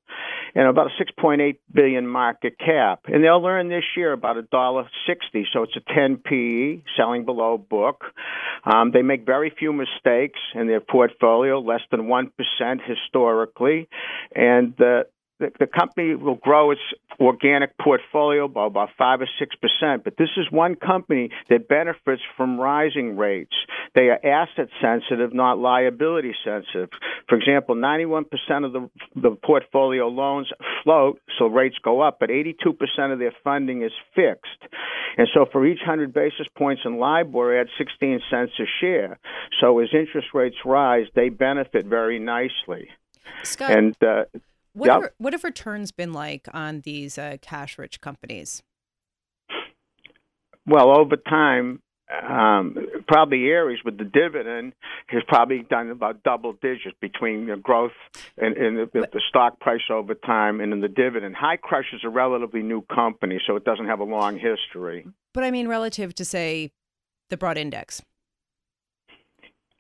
and 0.54 0.68
about 0.68 0.88
a 0.88 0.96
six 1.00 1.10
point 1.20 1.42
eight 1.42 1.60
billion 1.74 2.08
market 2.08 2.60
cap. 2.60 3.06
And 3.08 3.24
they'll 3.24 3.44
earn 3.44 3.70
this 3.70 3.84
year 3.98 4.14
about 4.14 4.38
a 4.38 4.44
dollar 4.44 4.88
sixty. 5.08 5.48
So 5.52 5.64
it's 5.64 5.76
a 5.76 5.94
ten 5.94 6.18
PE, 6.18 6.84
selling 6.96 7.26
below 7.26 7.58
book. 7.58 8.04
Um, 8.64 8.92
they 8.92 9.02
make 9.02 9.26
very 9.26 9.52
few 9.58 9.74
mistakes 9.74 10.40
in 10.54 10.68
their 10.68 10.80
portfolio 10.80 11.63
less 11.64 11.82
than 11.92 12.02
1% 12.02 12.30
historically. 12.86 13.88
And 14.36 14.76
the, 14.78 15.08
the, 15.40 15.52
the 15.60 15.68
company 15.68 16.16
will 16.16 16.36
grow 16.36 16.72
its 16.72 16.82
organic 17.20 17.78
portfolio 17.78 18.48
by 18.48 18.68
about 18.68 18.90
5 18.98 19.22
or 19.22 19.28
6%. 19.82 20.04
But 20.04 20.18
this 20.18 20.30
is 20.38 20.46
one 20.52 20.76
company 20.76 21.30
that 21.50 21.68
benefits 21.68 22.22
from 22.38 22.60
rising 22.60 23.18
rates. 23.18 23.56
They 23.96 24.10
are 24.10 24.20
asset 24.24 24.70
sensitive, 24.82 25.34
not 25.34 25.60
liability 25.60 26.34
sensitive. 26.44 26.90
For 27.28 27.38
example, 27.38 27.76
91% 27.76 28.26
of 28.66 28.74
the, 28.74 28.90
the 29.16 29.32
portfolio 29.44 30.08
loans 30.08 30.52
float, 30.84 31.20
so 31.38 31.48
rates 31.48 31.78
go 31.84 32.02
up, 32.02 32.18
but 32.20 32.30
82% 32.30 32.56
of 33.12 33.20
their 33.20 33.34
funding 33.44 33.84
is 33.84 33.92
fixed. 34.16 34.50
And 35.18 35.28
so 35.34 35.46
for 35.52 35.66
each 35.66 35.80
100 35.80 36.14
basis 36.14 36.48
points 36.56 36.84
in 36.86 36.98
LIBOR, 36.98 37.60
add 37.60 37.68
16 37.78 38.22
cents 38.30 38.54
a 38.60 38.66
share. 38.82 39.20
So 39.62 39.80
as 39.80 39.90
interest 39.94 40.28
rates 40.34 40.58
rise, 40.66 41.08
they 41.16 41.30
benefit 41.30 41.86
very 41.86 42.20
nicely. 42.20 42.90
Scott, 43.44 43.72
and 43.72 43.96
uh, 44.04 44.26
what, 44.74 44.88
yep. 44.88 45.02
have, 45.02 45.12
what 45.18 45.34
have 45.34 45.44
returns 45.44 45.92
been 45.92 46.14
like 46.14 46.48
on 46.54 46.82
these 46.82 47.18
uh, 47.18 47.38
cash 47.42 47.78
rich 47.78 48.02
companies? 48.02 48.64
Well, 50.66 50.98
over 50.98 51.18
time, 51.18 51.82
um, 52.22 52.78
probably 53.08 53.52
Ares 53.52 53.80
with 53.84 53.98
the 53.98 54.04
dividend 54.04 54.74
has 55.08 55.24
probably 55.28 55.66
done 55.70 55.90
about 55.90 56.24
double 56.24 56.54
digits 56.54 56.96
between 57.02 57.48
the 57.48 57.56
growth 57.56 57.92
and, 58.38 58.56
the, 58.56 58.90
the, 58.94 59.22
stock 59.30 59.60
price 59.60 59.82
over 59.90 60.14
time 60.14 60.62
and 60.62 60.74
in 60.74 60.82
the 60.82 60.88
dividend. 60.88 61.36
Hi-Crush 61.36 61.94
is 61.94 62.02
a 62.04 62.10
relatively 62.10 62.62
new 62.62 62.82
company, 62.82 63.40
so 63.46 63.56
it 63.56 63.66
doesn't 63.66 63.88
have 63.88 64.00
a 64.00 64.06
long 64.06 64.38
history. 64.38 65.06
But 65.34 65.44
I 65.44 65.52
mean, 65.52 65.68
relative 65.68 66.14
to 66.16 66.26
say 66.26 66.72
the 67.30 67.38
broad 67.38 67.58
index. 67.58 68.02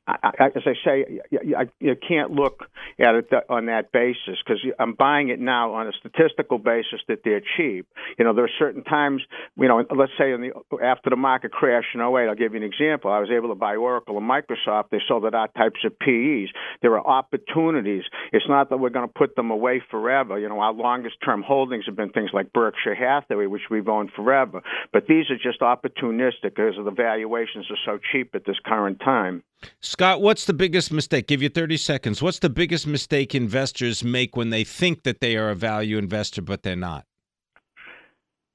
I, 0.05 0.31
as 0.37 0.63
I 0.65 0.73
say, 0.83 1.21
you, 1.31 1.55
you 1.79 1.95
can't 1.95 2.31
look 2.31 2.65
at 2.99 3.15
it 3.15 3.29
on 3.49 3.67
that 3.67 3.93
basis 3.93 4.37
because 4.45 4.59
I'm 4.77 4.95
buying 4.95 5.29
it 5.29 5.39
now 5.39 5.73
on 5.75 5.87
a 5.87 5.91
statistical 5.93 6.57
basis 6.57 6.99
that 7.07 7.19
they're 7.23 7.41
cheap. 7.55 7.87
You 8.19 8.25
know, 8.25 8.33
there 8.33 8.43
are 8.43 8.55
certain 8.59 8.83
times, 8.83 9.21
you 9.55 9.67
know, 9.69 9.85
let's 9.95 10.11
say 10.17 10.33
in 10.33 10.41
the 10.41 10.51
after 10.83 11.09
the 11.09 11.15
market 11.15 11.51
crash 11.53 11.85
in 11.93 12.01
08, 12.01 12.27
I'll 12.27 12.35
give 12.35 12.53
you 12.53 12.57
an 12.57 12.63
example. 12.63 13.11
I 13.11 13.19
was 13.19 13.29
able 13.31 13.47
to 13.49 13.55
buy 13.55 13.77
Oracle 13.77 14.17
and 14.17 14.29
Microsoft. 14.29 14.89
They 14.91 14.99
sold 15.07 15.23
at 15.23 15.33
our 15.33 15.47
types 15.49 15.79
of 15.85 15.97
PEs. 15.99 16.49
There 16.81 16.97
are 16.97 17.07
opportunities. 17.07 18.03
It's 18.33 18.47
not 18.49 18.69
that 18.71 18.77
we're 18.77 18.89
going 18.89 19.07
to 19.07 19.13
put 19.13 19.37
them 19.37 19.51
away 19.51 19.81
forever. 19.89 20.37
You 20.37 20.49
know, 20.49 20.59
our 20.59 20.73
longest 20.73 21.15
term 21.23 21.43
holdings 21.43 21.85
have 21.85 21.95
been 21.95 22.09
things 22.09 22.31
like 22.33 22.51
Berkshire 22.51 22.95
Hathaway, 22.95 23.45
which 23.45 23.69
we've 23.71 23.87
owned 23.87 24.11
forever. 24.13 24.61
But 24.91 25.07
these 25.07 25.29
are 25.29 25.37
just 25.37 25.61
opportunistic 25.61 26.55
because 26.55 26.75
the 26.75 26.91
valuations 26.91 27.67
are 27.71 27.77
so 27.85 27.99
cheap 28.11 28.35
at 28.35 28.43
this 28.45 28.57
current 28.65 28.99
time. 28.99 29.43
Scott, 29.93 30.23
what's 30.23 30.45
the 30.45 30.55
biggest 30.55 30.91
mistake? 30.91 31.27
Give 31.27 31.43
you 31.43 31.49
30 31.49 31.77
seconds. 31.77 32.19
What's 32.19 32.39
the 32.39 32.49
biggest 32.49 32.87
mistake 32.87 33.35
investors 33.35 34.03
make 34.03 34.35
when 34.35 34.49
they 34.49 34.63
think 34.63 35.03
that 35.03 35.21
they 35.21 35.37
are 35.37 35.51
a 35.51 35.55
value 35.55 35.99
investor, 35.99 36.41
but 36.41 36.63
they're 36.63 36.75
not? 36.75 37.05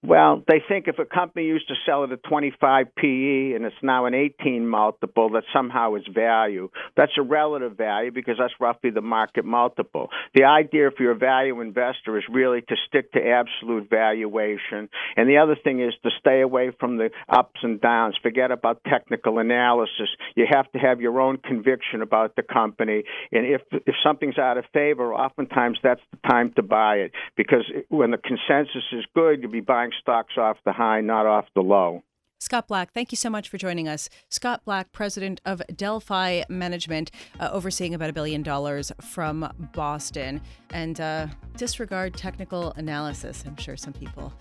Well, 0.09 0.43
they 0.49 0.63
think 0.67 0.89
if 0.89 0.99
a 0.99 1.05
company 1.05 1.45
used 1.45 1.69
to 1.69 1.75
sell 1.85 2.05
at 2.05 2.13
a 2.13 2.17
25 2.17 2.87
PE 2.97 3.53
and 3.55 3.65
it's 3.67 3.77
now 3.83 4.07
an 4.07 4.15
18 4.15 4.67
multiple, 4.67 5.31
that 5.31 5.43
somehow 5.53 5.97
is 5.97 6.05
value. 6.15 6.71
That's 6.97 7.13
a 7.19 7.23
relative 7.23 7.77
value 7.77 8.11
because 8.11 8.37
that's 8.39 8.55
roughly 8.59 8.89
the 8.89 9.03
market 9.03 9.45
multiple. 9.45 10.09
The 10.35 10.45
idea, 10.45 10.87
if 10.87 10.95
you're 10.99 11.13
a 11.13 11.19
value 11.19 11.61
investor, 11.61 12.17
is 12.17 12.25
really 12.31 12.63
to 12.63 12.77
stick 12.87 13.13
to 13.13 13.21
absolute 13.21 13.91
valuation. 13.91 14.89
And 15.17 15.29
the 15.29 15.39
other 15.39 15.57
thing 15.63 15.83
is 15.83 15.93
to 16.05 16.11
stay 16.19 16.41
away 16.41 16.71
from 16.81 16.97
the 16.97 17.11
ups 17.29 17.61
and 17.63 17.79
downs. 17.79 18.17
Forget 18.23 18.51
about 18.51 18.83
technical 18.85 19.39
analysis. 19.39 20.09
You 20.37 20.47
have 20.51 20.71
to 20.73 20.79
have 20.79 21.03
your 21.03 21.21
own 21.21 21.37
conviction 21.37 22.03
about 22.03 22.35
the 22.35 22.43
company. 22.43 23.03
And 23.31 23.45
if 23.45 23.63
if 23.73 23.95
something's 24.03 24.39
out 24.39 24.57
of 24.57 24.65
favor, 24.73 25.13
oftentimes 25.13 25.79
that's 25.83 26.01
the 26.13 26.29
time 26.29 26.53
to 26.57 26.63
buy 26.63 26.97
it 26.97 27.13
because 27.37 27.65
when 27.89 28.11
the 28.11 28.17
consensus 28.19 28.85
is 28.93 29.05
good, 29.15 29.43
you'll 29.43 29.51
be 29.51 29.61
buying 29.61 29.89
buying 29.89 29.98
stocks 30.01 30.35
off 30.37 30.57
the 30.65 30.73
high, 30.73 31.01
not 31.01 31.27
off 31.27 31.47
the 31.55 31.63
low. 31.63 32.03
Scott 32.41 32.69
Black, 32.69 32.93
thank 32.93 33.11
you 33.11 33.17
so 33.17 33.29
much 33.29 33.49
for 33.49 33.59
joining 33.59 33.89
us. 33.89 34.09
Scott 34.29 34.65
Black, 34.65 34.93
president 34.93 35.41
of 35.45 35.61
Delphi 35.75 36.43
Management, 36.49 37.11
uh, 37.41 37.51
overseeing 37.53 37.95
about 37.95 38.11
a 38.11 38.13
billion 38.13 38.45
dollars 38.45 38.93
from 39.01 39.53
Boston. 39.75 40.41
And 40.71 41.01
uh, 41.01 41.27
disregard 41.57 42.15
technical 42.15 42.73
analysis. 42.77 43.43
I'm 43.45 43.57
sure 43.57 43.77
some 43.77 43.93
people 43.93 44.33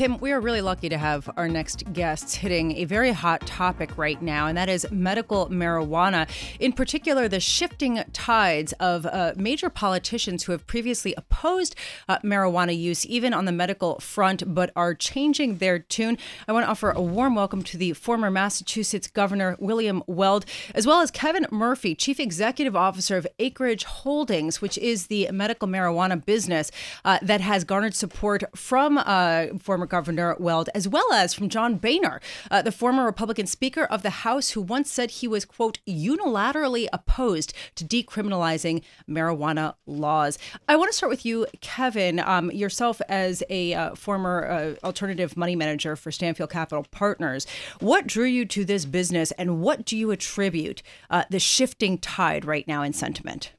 Pimm, 0.00 0.16
we 0.18 0.32
are 0.32 0.40
really 0.40 0.62
lucky 0.62 0.88
to 0.88 0.96
have 0.96 1.28
our 1.36 1.46
next 1.46 1.92
guests 1.92 2.36
hitting 2.36 2.74
a 2.78 2.86
very 2.86 3.12
hot 3.12 3.46
topic 3.46 3.98
right 3.98 4.22
now, 4.22 4.46
and 4.46 4.56
that 4.56 4.70
is 4.70 4.90
medical 4.90 5.50
marijuana. 5.50 6.26
In 6.58 6.72
particular, 6.72 7.28
the 7.28 7.38
shifting 7.38 8.02
tides 8.14 8.72
of 8.80 9.04
uh, 9.04 9.34
major 9.36 9.68
politicians 9.68 10.44
who 10.44 10.52
have 10.52 10.66
previously 10.66 11.12
opposed 11.18 11.74
uh, 12.08 12.18
marijuana 12.20 12.74
use, 12.74 13.04
even 13.04 13.34
on 13.34 13.44
the 13.44 13.52
medical 13.52 13.98
front, 13.98 14.54
but 14.54 14.72
are 14.74 14.94
changing 14.94 15.58
their 15.58 15.78
tune. 15.78 16.16
I 16.48 16.52
want 16.52 16.64
to 16.64 16.70
offer 16.70 16.92
a 16.92 17.02
warm 17.02 17.34
welcome 17.34 17.62
to 17.64 17.76
the 17.76 17.92
former 17.92 18.30
Massachusetts 18.30 19.06
Governor 19.06 19.54
William 19.58 20.02
Weld, 20.06 20.46
as 20.74 20.86
well 20.86 21.02
as 21.02 21.10
Kevin 21.10 21.46
Murphy, 21.50 21.94
Chief 21.94 22.18
Executive 22.18 22.74
Officer 22.74 23.18
of 23.18 23.26
Acreage 23.38 23.84
Holdings, 23.84 24.62
which 24.62 24.78
is 24.78 25.08
the 25.08 25.28
medical 25.30 25.68
marijuana 25.68 26.24
business 26.24 26.72
uh, 27.04 27.18
that 27.20 27.42
has 27.42 27.64
garnered 27.64 27.94
support 27.94 28.44
from 28.56 28.96
uh, 28.96 29.48
former 29.58 29.89
Governor 29.90 30.36
Weld, 30.38 30.70
as 30.74 30.88
well 30.88 31.12
as 31.12 31.34
from 31.34 31.50
John 31.50 31.76
Boehner, 31.76 32.20
uh, 32.50 32.62
the 32.62 32.72
former 32.72 33.04
Republican 33.04 33.46
Speaker 33.46 33.84
of 33.84 34.02
the 34.02 34.10
House, 34.10 34.50
who 34.50 34.62
once 34.62 34.90
said 34.90 35.10
he 35.10 35.28
was, 35.28 35.44
quote, 35.44 35.78
unilaterally 35.86 36.86
opposed 36.92 37.52
to 37.74 37.84
decriminalizing 37.84 38.82
marijuana 39.08 39.74
laws. 39.86 40.38
I 40.68 40.76
want 40.76 40.90
to 40.90 40.96
start 40.96 41.10
with 41.10 41.26
you, 41.26 41.46
Kevin, 41.60 42.20
um, 42.20 42.50
yourself 42.50 43.02
as 43.08 43.42
a 43.50 43.74
uh, 43.74 43.94
former 43.94 44.46
uh, 44.46 44.86
alternative 44.86 45.36
money 45.36 45.56
manager 45.56 45.96
for 45.96 46.10
Stanfield 46.10 46.50
Capital 46.50 46.86
Partners. 46.90 47.46
What 47.80 48.06
drew 48.06 48.24
you 48.24 48.46
to 48.46 48.64
this 48.64 48.84
business, 48.84 49.32
and 49.32 49.60
what 49.60 49.84
do 49.84 49.96
you 49.96 50.10
attribute 50.10 50.82
uh, 51.10 51.24
the 51.28 51.40
shifting 51.40 51.98
tide 51.98 52.44
right 52.44 52.66
now 52.66 52.82
in 52.82 52.92
sentiment? 52.92 53.52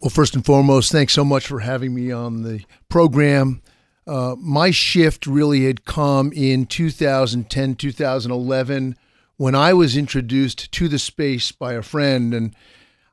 Well, 0.00 0.10
first 0.10 0.34
and 0.34 0.44
foremost, 0.44 0.92
thanks 0.92 1.14
so 1.14 1.24
much 1.24 1.46
for 1.46 1.60
having 1.60 1.94
me 1.94 2.12
on 2.12 2.42
the 2.42 2.64
program. 2.88 3.62
Uh, 4.06 4.36
my 4.38 4.70
shift 4.70 5.26
really 5.26 5.64
had 5.64 5.84
come 5.84 6.32
in 6.32 6.66
2010, 6.66 7.74
2011, 7.74 8.96
when 9.36 9.54
I 9.54 9.72
was 9.72 9.96
introduced 9.96 10.70
to 10.72 10.88
the 10.88 10.98
space 10.98 11.50
by 11.52 11.72
a 11.72 11.82
friend. 11.82 12.32
And 12.32 12.54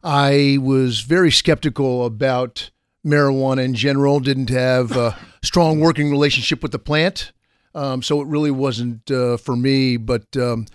I 0.03 0.57
was 0.62 1.01
very 1.01 1.31
skeptical 1.31 2.05
about 2.05 2.69
marijuana 3.05 3.65
in 3.65 3.73
general, 3.73 4.19
didn't 4.19 4.50
have 4.50 4.95
a 4.95 5.17
strong 5.43 5.79
working 5.79 6.12
relationship 6.12 6.62
with 6.62 6.71
the 6.71 6.79
plant. 6.79 7.31
um, 7.75 8.03
so 8.03 8.21
it 8.21 8.27
really 8.27 8.51
wasn't 8.51 9.09
uh, 9.09 9.38
for 9.38 9.55
me. 9.55 9.97
But 9.97 10.38
um, 10.38 10.67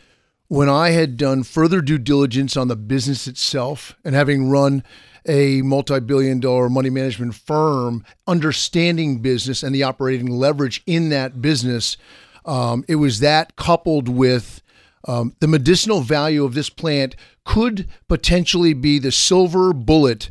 when 0.49 0.69
I 0.69 0.91
had 0.91 1.17
done 1.17 1.43
further 1.43 1.81
due 1.81 1.99
diligence 1.99 2.57
on 2.57 2.69
the 2.69 2.77
business 2.77 3.27
itself 3.27 3.95
and 4.05 4.15
having 4.15 4.49
run 4.49 4.83
a 5.27 5.61
multi 5.63 6.01
billion 6.01 6.41
dollar 6.41 6.71
money 6.71 6.91
management 6.91 7.35
firm, 7.35 8.05
understanding 8.27 9.21
business 9.21 9.63
and 9.63 9.75
the 9.75 9.83
operating 9.83 10.27
leverage 10.27 10.83
in 10.87 11.11
that 11.11 11.43
business, 11.43 11.99
um, 12.47 12.85
it 12.89 12.97
was 12.97 13.21
that 13.21 13.57
coupled 13.57 14.09
with 14.09 14.63
um, 15.07 15.35
the 15.41 15.47
medicinal 15.47 16.01
value 16.01 16.45
of 16.45 16.55
this 16.55 16.71
plant 16.71 17.15
could 17.45 17.87
potentially 18.09 18.73
be 18.73 18.99
the 18.99 19.13
silver 19.13 19.73
bullet 19.73 20.31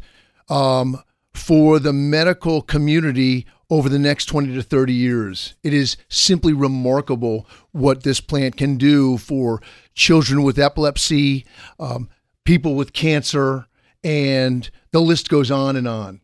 um, 0.49 1.01
for 1.33 1.79
the 1.79 1.93
medical 1.93 2.61
community 2.61 3.45
over 3.69 3.89
the 3.89 3.99
next 3.99 4.25
20 4.25 4.53
to 4.55 4.63
30 4.63 4.93
years. 4.93 5.55
It 5.63 5.73
is 5.73 5.97
simply 6.09 6.53
remarkable 6.53 7.47
what 7.71 8.03
this 8.03 8.21
plant 8.21 8.57
can 8.57 8.77
do 8.77 9.17
for 9.17 9.61
children 9.93 10.43
with 10.43 10.57
epilepsy, 10.57 11.45
um, 11.79 12.09
people 12.45 12.75
with 12.75 12.93
cancer, 12.93 13.67
and 14.03 14.69
the 14.91 15.01
list 15.01 15.29
goes 15.29 15.51
on 15.51 15.75
and 15.75 15.87
on. 15.87 16.21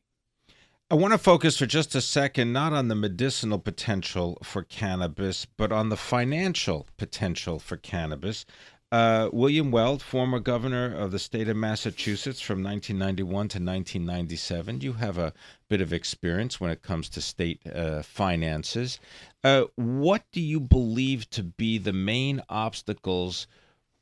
I 0.90 0.96
want 0.96 1.12
to 1.14 1.18
focus 1.18 1.58
for 1.58 1.66
just 1.66 1.96
a 1.96 2.02
second 2.02 2.54
not 2.54 2.72
on 2.72 2.88
the 2.88 2.96
medicinal 2.96 3.58
potential 3.58 4.38
for 4.44 4.62
cannabis, 4.62 5.48
but 5.58 5.72
on 5.72 5.90
the 5.90 5.98
financial 5.98 6.88
potential 6.98 7.58
for 7.58 7.78
cannabis. 7.78 8.46
Uh, 8.94 9.28
William 9.34 9.72
Weld, 9.72 10.04
former 10.04 10.40
governor 10.40 10.96
of 10.96 11.10
the 11.10 11.18
state 11.18 11.48
of 11.48 11.58
Massachusetts 11.58 12.40
from 12.40 12.62
1991 12.62 13.26
to 13.32 13.58
1997. 13.58 14.82
You 14.82 14.94
have 14.94 15.18
a 15.18 15.34
bit 15.68 15.82
of 15.82 15.92
experience 15.92 16.62
when 16.62 16.70
it 16.70 16.84
comes 16.84 17.10
to 17.10 17.20
state 17.20 17.60
uh, 17.66 18.04
finances. 18.04 19.00
Uh, 19.44 19.64
what 19.74 20.26
do 20.32 20.40
you 20.40 20.60
believe 20.60 21.28
to 21.32 21.42
be 21.42 21.80
the 21.80 21.92
main 21.92 22.44
obstacles 22.50 23.48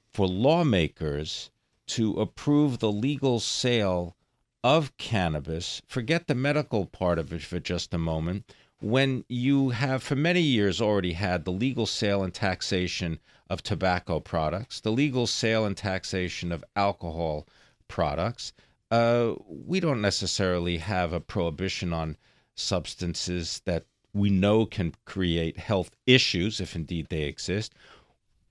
for 0.09 0.27
lawmakers 0.27 1.51
to 1.87 2.19
approve 2.19 2.79
the 2.79 2.91
legal 2.91 3.39
sale 3.39 4.17
of 4.61 4.97
cannabis? 4.97 5.81
Forget 5.87 6.27
the 6.27 6.35
medical 6.35 6.85
part 6.85 7.17
of 7.17 7.31
it 7.31 7.43
for 7.43 7.61
just 7.61 7.93
a 7.93 7.97
moment 7.97 8.43
when 8.81 9.23
you 9.29 9.69
have 9.69 10.01
for 10.01 10.15
many 10.15 10.41
years 10.41 10.81
already 10.81 11.13
had 11.13 11.45
the 11.45 11.51
legal 11.51 11.85
sale 11.85 12.23
and 12.23 12.33
taxation 12.33 13.19
of 13.51 13.61
tobacco 13.61 14.21
products, 14.21 14.79
the 14.79 14.93
legal 14.93 15.27
sale 15.27 15.65
and 15.65 15.75
taxation 15.75 16.53
of 16.53 16.63
alcohol 16.77 17.45
products, 17.89 18.53
uh, 18.89 19.33
we 19.45 19.81
don't 19.81 20.01
necessarily 20.01 20.77
have 20.77 21.11
a 21.11 21.19
prohibition 21.19 21.91
on 21.91 22.15
substances 22.55 23.61
that 23.65 23.85
we 24.13 24.29
know 24.29 24.65
can 24.65 24.93
create 25.03 25.57
health 25.57 25.91
issues, 26.07 26.61
if 26.61 26.77
indeed 26.77 27.07
they 27.09 27.23
exist. 27.23 27.73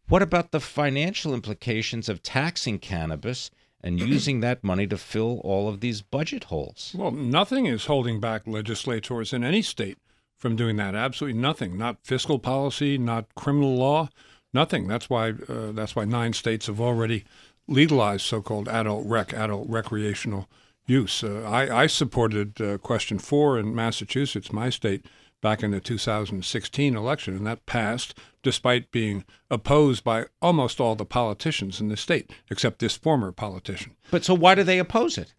What 0.08 0.20
about 0.20 0.50
the 0.50 0.60
financial 0.60 1.32
implications 1.32 2.10
of 2.10 2.22
taxing 2.22 2.78
cannabis 2.78 3.50
and 3.82 3.98
using 4.14 4.40
that 4.40 4.62
money 4.62 4.86
to 4.86 4.98
fill 4.98 5.40
all 5.44 5.66
of 5.66 5.80
these 5.80 6.02
budget 6.02 6.44
holes? 6.44 6.94
Well, 6.94 7.10
nothing 7.10 7.64
is 7.64 7.86
holding 7.86 8.20
back 8.20 8.46
legislators 8.46 9.32
in 9.32 9.44
any 9.44 9.62
state 9.62 9.96
from 10.36 10.56
doing 10.56 10.76
that. 10.76 10.94
Absolutely 10.94 11.40
nothing. 11.40 11.78
Not 11.78 12.04
fiscal 12.04 12.38
policy, 12.38 12.98
not 12.98 13.34
criminal 13.34 13.76
law, 13.76 14.10
nothing. 14.52 14.88
That's 14.88 15.10
why 15.10 15.30
uh, 15.30 15.72
that's 15.72 15.96
why 15.96 16.04
nine 16.04 16.32
states 16.32 16.66
have 16.66 16.80
already 16.80 17.24
legalized 17.68 18.26
so-called 18.26 18.68
adult 18.68 19.06
rec, 19.06 19.32
adult 19.32 19.68
recreational 19.68 20.48
use. 20.86 21.22
Uh, 21.22 21.42
I, 21.46 21.82
I, 21.82 21.86
supported 21.86 22.60
uh, 22.60 22.78
question 22.78 23.18
four 23.18 23.58
in 23.58 23.74
Massachusetts, 23.74 24.52
my 24.52 24.70
state, 24.70 25.06
back 25.40 25.62
in 25.62 25.70
the 25.70 25.80
2016 25.80 26.96
election, 26.96 27.36
and 27.36 27.46
that 27.46 27.64
passed 27.66 28.18
despite 28.42 28.90
being 28.90 29.24
opposed 29.50 30.02
by 30.02 30.26
almost 30.42 30.80
all 30.80 30.96
the 30.96 31.04
politicians 31.04 31.80
in 31.80 31.88
the 31.88 31.96
state, 31.96 32.30
except 32.50 32.80
this 32.80 32.96
former 32.96 33.32
politician. 33.32 33.94
But 34.10 34.24
so 34.24 34.34
why 34.34 34.54
do 34.54 34.62
they 34.62 34.78
oppose 34.78 35.16
it? 35.16 35.34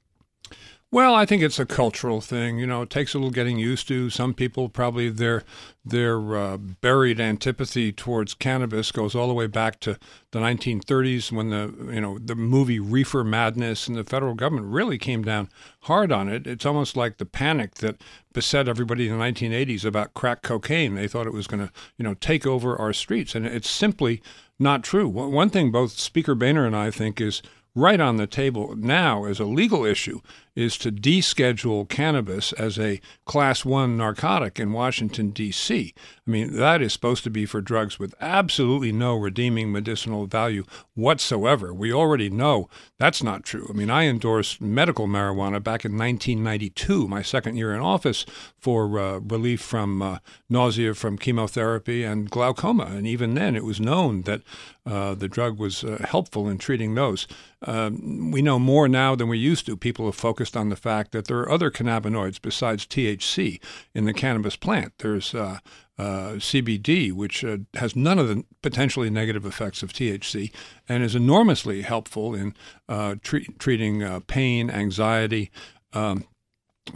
Well, 0.94 1.16
I 1.16 1.26
think 1.26 1.42
it's 1.42 1.58
a 1.58 1.66
cultural 1.66 2.20
thing. 2.20 2.60
You 2.60 2.68
know, 2.68 2.82
it 2.82 2.90
takes 2.90 3.14
a 3.14 3.18
little 3.18 3.32
getting 3.32 3.58
used 3.58 3.88
to. 3.88 4.10
Some 4.10 4.34
people 4.34 4.68
probably 4.68 5.08
their 5.08 5.44
their 5.86 6.36
uh, 6.36 6.58
buried 6.58 7.18
antipathy 7.18 7.94
towards 7.94 8.34
cannabis 8.34 8.92
goes 8.92 9.16
all 9.16 9.30
the 9.30 9.34
way 9.34 9.48
back 9.48 9.80
to 9.80 9.98
the 10.32 10.40
1930s 10.40 11.32
when 11.32 11.50
the 11.50 11.94
you 11.94 12.02
know 12.02 12.18
the 12.20 12.36
movie 12.36 12.82
Reefer 12.82 13.24
Madness 13.24 13.88
and 13.88 13.96
the 13.96 14.04
federal 14.04 14.34
government 14.34 14.68
really 14.68 14.98
came 14.98 15.24
down 15.24 15.48
hard 15.84 16.12
on 16.12 16.28
it. 16.28 16.46
It's 16.46 16.66
almost 16.66 16.98
like 16.98 17.20
the 17.20 17.26
panic 17.26 17.76
that 17.76 18.02
beset 18.34 18.68
everybody 18.68 19.08
in 19.08 19.18
the 19.18 19.24
1980s 19.24 19.86
about 19.86 20.14
crack 20.14 20.42
cocaine. 20.42 20.96
They 20.96 21.08
thought 21.08 21.26
it 21.26 21.32
was 21.32 21.48
going 21.48 21.66
to 21.66 21.74
you 21.96 22.04
know 22.04 22.16
take 22.16 22.46
over 22.46 22.76
our 22.76 22.92
streets, 22.92 23.34
and 23.34 23.46
it's 23.46 23.70
simply 23.70 24.22
not 24.60 24.84
true. 24.84 25.08
One 25.08 25.50
thing 25.50 25.72
both 25.72 25.98
Speaker 25.98 26.36
Boehner 26.36 26.66
and 26.66 26.76
I 26.76 26.92
think 26.92 27.22
is 27.22 27.42
right 27.76 28.00
on 28.00 28.18
the 28.18 28.28
table 28.28 28.76
now 28.76 29.26
as 29.26 29.40
a 29.40 29.46
legal 29.46 29.86
issue 29.86 30.20
is 30.56 30.78
to 30.78 30.92
deschedule 30.92 31.88
cannabis 31.88 32.52
as 32.54 32.78
a 32.78 33.00
class 33.26 33.64
1 33.64 33.96
narcotic 33.96 34.60
in 34.60 34.74
Washington 34.74 35.32
D.C. 35.32 35.94
I 35.98 36.30
mean 36.30 36.56
that 36.58 36.82
is 36.82 36.92
supposed 36.94 37.24
to 37.24 37.30
be 37.30 37.46
for 37.46 37.62
drugs 37.62 37.98
with 37.98 38.14
absolutely 38.20 38.92
no 38.92 39.16
redeeming 39.16 39.72
medicinal 39.72 40.26
value 40.26 40.66
whatsoever. 40.94 41.74
We 41.74 41.94
already 41.94 42.30
know 42.30 42.70
that's 42.98 43.24
not 43.24 43.44
true. 43.44 43.68
I 43.70 43.74
mean 43.74 43.90
I 43.90 44.04
endorsed 44.04 44.60
medical 44.60 45.08
marijuana 45.08 45.64
back 45.64 45.86
in 45.86 45.98
1992, 45.98 47.08
my 47.08 47.22
second 47.22 47.56
year 47.56 47.74
in 47.74 47.80
office 47.80 48.26
for 48.58 49.00
uh, 49.00 49.20
relief 49.20 49.62
from 49.62 50.02
uh, 50.02 50.18
nausea 50.50 50.94
from 50.94 51.18
chemotherapy 51.18 52.04
and 52.04 52.30
glaucoma 52.30 52.86
and 52.86 53.08
even 53.08 53.36
then 53.36 53.56
it 53.56 53.64
was 53.64 53.80
known 53.80 54.24
that 54.24 54.42
uh, 54.86 55.14
the 55.14 55.28
drug 55.28 55.60
was 55.60 55.84
uh, 55.84 56.06
helpful 56.10 56.50
in 56.50 56.58
treating 56.58 56.96
those. 56.96 57.28
Um, 57.64 58.32
we 58.32 58.42
know 58.42 58.58
more 58.58 58.88
now 58.88 59.16
than 59.16 59.28
we 59.28 59.38
used 59.38 59.68
to. 59.68 59.78
People 59.78 60.06
have 60.06 60.16
focused 60.16 60.41
on 60.58 60.70
the 60.70 60.76
fact 60.76 61.12
that 61.12 61.26
there 61.26 61.40
are 61.40 61.52
other 61.52 61.72
cannabinoids 61.72 62.42
besides 62.42 62.86
THC 62.86 63.60
in 63.94 64.06
the 64.06 64.14
cannabis 64.14 64.56
plant. 64.56 64.94
There's 64.98 65.34
uh, 65.36 65.60
uh, 65.98 66.34
CBD, 66.38 67.12
which 67.12 67.44
uh, 67.44 67.58
has 67.76 67.96
none 67.96 68.18
of 68.18 68.28
the 68.28 68.44
potentially 68.62 69.10
negative 69.10 69.46
effects 69.46 69.84
of 69.84 69.94
THC 69.94 70.52
and 70.90 71.04
is 71.04 71.16
enormously 71.16 71.84
helpful 71.84 72.34
in 72.34 72.56
uh, 72.90 73.16
tre- 73.22 73.48
treating 73.60 74.02
uh, 74.02 74.22
pain, 74.26 74.70
anxiety. 74.70 75.52
Um, 75.94 76.26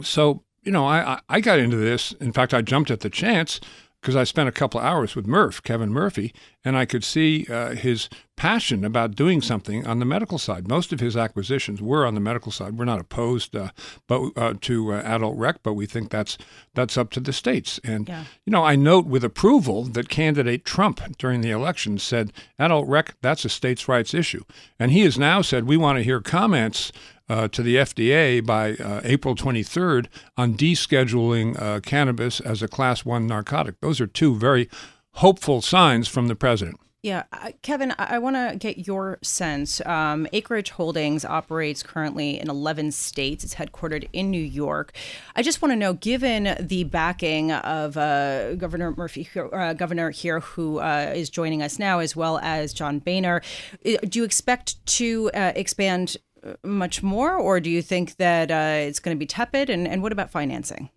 so, 0.02 0.42
you 0.62 0.72
know, 0.72 0.86
I, 0.86 1.20
I 1.28 1.40
got 1.40 1.60
into 1.60 1.76
this. 1.76 2.12
In 2.12 2.32
fact, 2.32 2.52
I 2.52 2.62
jumped 2.62 2.90
at 2.90 3.00
the 3.00 3.10
chance 3.10 3.60
because 4.06 4.14
I 4.14 4.22
spent 4.22 4.48
a 4.48 4.52
couple 4.52 4.78
hours 4.78 5.16
with 5.16 5.26
Murph, 5.26 5.64
Kevin 5.64 5.92
Murphy, 5.92 6.32
and 6.64 6.76
I 6.76 6.84
could 6.84 7.02
see 7.02 7.44
uh, 7.50 7.74
his 7.74 8.08
passion 8.36 8.84
about 8.84 9.16
doing 9.16 9.42
something 9.42 9.84
on 9.84 9.98
the 9.98 10.04
medical 10.04 10.38
side. 10.38 10.68
Most 10.68 10.92
of 10.92 11.00
his 11.00 11.16
acquisitions 11.16 11.82
were 11.82 12.06
on 12.06 12.14
the 12.14 12.20
medical 12.20 12.52
side. 12.52 12.78
We're 12.78 12.84
not 12.84 13.00
opposed, 13.00 13.56
uh, 13.56 13.70
but 14.06 14.30
uh, 14.36 14.54
to 14.60 14.92
uh, 14.92 14.98
adult 14.98 15.36
rec, 15.36 15.64
but 15.64 15.72
we 15.72 15.86
think 15.86 16.10
that's 16.10 16.38
that's 16.72 16.96
up 16.96 17.10
to 17.12 17.20
the 17.20 17.32
states. 17.32 17.80
And 17.82 18.08
yeah. 18.08 18.26
you 18.44 18.52
know, 18.52 18.62
I 18.62 18.76
note 18.76 19.06
with 19.06 19.24
approval 19.24 19.82
that 19.82 20.08
candidate 20.08 20.64
Trump 20.64 21.00
during 21.18 21.40
the 21.40 21.50
election 21.50 21.98
said 21.98 22.32
adult 22.60 22.86
rec 22.86 23.16
that's 23.22 23.44
a 23.44 23.48
states' 23.48 23.88
rights 23.88 24.14
issue, 24.14 24.44
and 24.78 24.92
he 24.92 25.00
has 25.00 25.18
now 25.18 25.42
said 25.42 25.64
we 25.64 25.76
want 25.76 25.98
to 25.98 26.04
hear 26.04 26.20
comments 26.20 26.92
uh, 27.28 27.48
to 27.48 27.62
the 27.62 27.76
FDA 27.76 28.44
by 28.44 28.74
uh, 28.74 29.00
April 29.04 29.34
23rd 29.34 30.06
on 30.36 30.54
descheduling 30.54 31.60
uh, 31.60 31.80
cannabis 31.80 32.40
as 32.40 32.62
a 32.62 32.68
class 32.68 33.04
one 33.04 33.26
narcotic. 33.26 33.80
Those 33.80 34.00
are 34.00 34.06
two 34.06 34.36
very 34.36 34.68
hopeful 35.14 35.62
signs 35.62 36.08
from 36.08 36.28
the 36.28 36.36
president. 36.36 36.78
Yeah, 37.06 37.22
uh, 37.32 37.52
Kevin, 37.62 37.94
I, 37.98 38.18
want 38.18 38.34
to 38.34 38.56
get 38.58 38.84
your 38.84 39.18
sense. 39.22 39.80
Um, 39.86 40.26
Acreage 40.32 40.70
Holdings 40.70 41.24
operates 41.24 41.80
currently 41.80 42.40
in 42.40 42.50
11 42.50 42.90
states. 42.90 43.44
It's 43.44 43.54
headquartered 43.54 44.08
in 44.12 44.28
New 44.28 44.42
York. 44.42 44.92
I 45.36 45.42
just 45.42 45.62
want 45.62 45.70
to 45.70 45.76
know, 45.76 45.92
given 45.92 46.56
the 46.58 46.82
backing 46.82 47.52
of 47.52 47.96
uh, 47.96 48.56
Governor 48.56 48.92
Murphy, 48.96 49.28
uh, 49.36 49.74
Governor 49.74 50.10
here, 50.10 50.40
who 50.40 50.80
uh, 50.80 51.12
is 51.14 51.30
joining 51.30 51.62
us 51.62 51.78
now, 51.78 52.00
as 52.00 52.16
well 52.16 52.40
as 52.42 52.72
John 52.72 52.98
Boehner, 52.98 53.40
do 53.84 54.18
you 54.18 54.24
expect 54.24 54.84
to 54.86 55.30
uh, 55.32 55.52
expand 55.54 56.16
much 56.62 57.02
more, 57.02 57.34
or 57.34 57.60
do 57.60 57.70
you 57.70 57.82
think 57.82 58.16
that 58.16 58.50
uh, 58.50 58.86
it's 58.86 59.00
going 59.00 59.16
to 59.16 59.18
be 59.18 59.26
tepid? 59.26 59.70
And, 59.70 59.86
and 59.86 60.02
what 60.02 60.12
about 60.12 60.30
financing? 60.30 60.90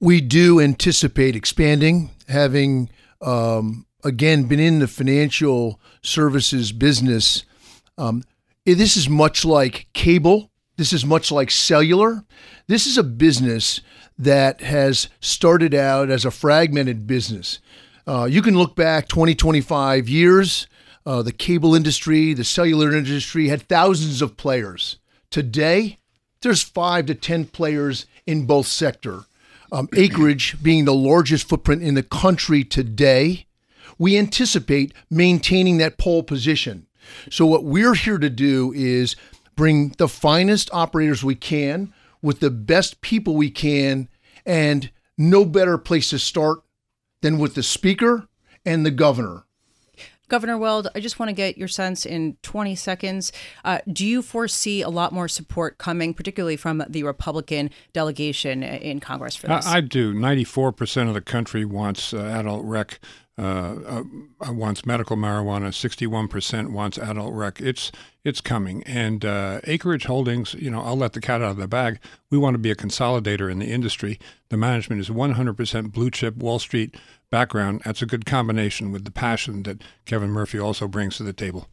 We 0.00 0.20
do 0.20 0.60
anticipate 0.60 1.36
expanding, 1.36 2.10
having 2.28 2.90
um, 3.20 3.86
again 4.02 4.44
been 4.44 4.60
in 4.60 4.80
the 4.80 4.88
financial 4.88 5.80
services 6.02 6.72
business. 6.72 7.44
Um, 7.96 8.24
this 8.64 8.96
is 8.96 9.08
much 9.08 9.44
like 9.44 9.86
cable. 9.92 10.50
This 10.76 10.92
is 10.92 11.04
much 11.04 11.30
like 11.30 11.50
cellular. 11.50 12.24
This 12.66 12.86
is 12.86 12.98
a 12.98 13.04
business 13.04 13.80
that 14.18 14.60
has 14.60 15.08
started 15.20 15.74
out 15.74 16.10
as 16.10 16.24
a 16.24 16.30
fragmented 16.30 17.06
business. 17.06 17.60
Uh, 18.06 18.24
you 18.24 18.42
can 18.42 18.56
look 18.56 18.74
back 18.74 19.08
20, 19.08 19.34
25 19.34 20.08
years 20.08 20.66
uh, 21.04 21.22
the 21.22 21.32
cable 21.32 21.74
industry, 21.74 22.32
the 22.34 22.44
cellular 22.44 22.94
industry 22.94 23.48
had 23.48 23.62
thousands 23.62 24.22
of 24.22 24.36
players. 24.36 24.98
Today, 25.30 25.98
there's 26.42 26.62
five 26.62 27.06
to 27.06 27.14
10 27.14 27.46
players 27.46 28.06
in 28.26 28.46
both 28.46 28.66
sector. 28.66 29.24
um, 29.72 29.88
acreage 29.96 30.62
being 30.62 30.84
the 30.84 30.94
largest 30.94 31.48
footprint 31.48 31.82
in 31.82 31.94
the 31.94 32.02
country 32.02 32.62
today, 32.64 33.46
we 33.98 34.18
anticipate 34.18 34.92
maintaining 35.10 35.78
that 35.78 35.98
pole 35.98 36.22
position. 36.22 36.86
So, 37.30 37.46
what 37.46 37.64
we're 37.64 37.94
here 37.94 38.18
to 38.18 38.30
do 38.30 38.72
is 38.74 39.16
bring 39.56 39.90
the 39.98 40.08
finest 40.08 40.70
operators 40.72 41.24
we 41.24 41.34
can 41.34 41.92
with 42.20 42.40
the 42.40 42.50
best 42.50 43.00
people 43.00 43.34
we 43.34 43.50
can, 43.50 44.08
and 44.46 44.90
no 45.18 45.44
better 45.44 45.78
place 45.78 46.10
to 46.10 46.18
start 46.18 46.60
than 47.20 47.38
with 47.38 47.54
the 47.54 47.62
speaker 47.62 48.28
and 48.64 48.86
the 48.86 48.90
governor. 48.90 49.44
Governor 50.32 50.56
Weld, 50.56 50.88
I 50.94 51.00
just 51.00 51.18
want 51.18 51.28
to 51.28 51.34
get 51.34 51.58
your 51.58 51.68
sense 51.68 52.06
in 52.06 52.38
20 52.42 52.74
seconds. 52.74 53.32
Uh, 53.66 53.80
do 53.92 54.06
you 54.06 54.22
foresee 54.22 54.80
a 54.80 54.88
lot 54.88 55.12
more 55.12 55.28
support 55.28 55.76
coming, 55.76 56.14
particularly 56.14 56.56
from 56.56 56.82
the 56.88 57.02
Republican 57.02 57.68
delegation 57.92 58.62
in 58.62 58.98
Congress 58.98 59.36
for 59.36 59.48
this? 59.48 59.66
I, 59.66 59.76
I 59.76 59.80
do. 59.82 60.14
94% 60.14 61.08
of 61.08 61.12
the 61.12 61.20
country 61.20 61.66
wants 61.66 62.14
uh, 62.14 62.20
adult 62.20 62.64
rec 62.64 62.98
uh, 63.38 63.42
uh, 63.86 64.52
wants 64.52 64.86
medical 64.86 65.16
marijuana. 65.16 65.68
61% 65.68 66.70
wants 66.70 66.96
adult 66.96 67.34
rec. 67.34 67.60
It's 67.60 67.92
it's 68.24 68.40
coming. 68.40 68.82
And 68.84 69.24
uh, 69.24 69.60
Acreage 69.64 70.04
Holdings, 70.04 70.54
you 70.54 70.70
know, 70.70 70.80
I'll 70.80 70.96
let 70.96 71.12
the 71.12 71.20
cat 71.20 71.42
out 71.42 71.52
of 71.52 71.56
the 71.56 71.68
bag. 71.68 71.98
We 72.30 72.38
want 72.38 72.54
to 72.54 72.58
be 72.58 72.70
a 72.70 72.76
consolidator 72.76 73.50
in 73.50 73.58
the 73.58 73.70
industry. 73.70 74.18
The 74.48 74.56
management 74.56 75.00
is 75.00 75.10
100% 75.10 75.92
blue 75.92 76.10
chip 76.10 76.36
Wall 76.36 76.58
Street 76.58 76.94
background. 77.32 77.80
That's 77.84 78.02
a 78.02 78.06
good 78.06 78.26
combination 78.26 78.92
with 78.92 79.04
the 79.04 79.10
passion 79.10 79.62
that 79.62 79.82
Kevin 80.04 80.30
Murphy 80.30 80.60
also 80.60 80.86
brings 80.86 81.16
to 81.16 81.22
the 81.24 81.32
table. 81.32 81.66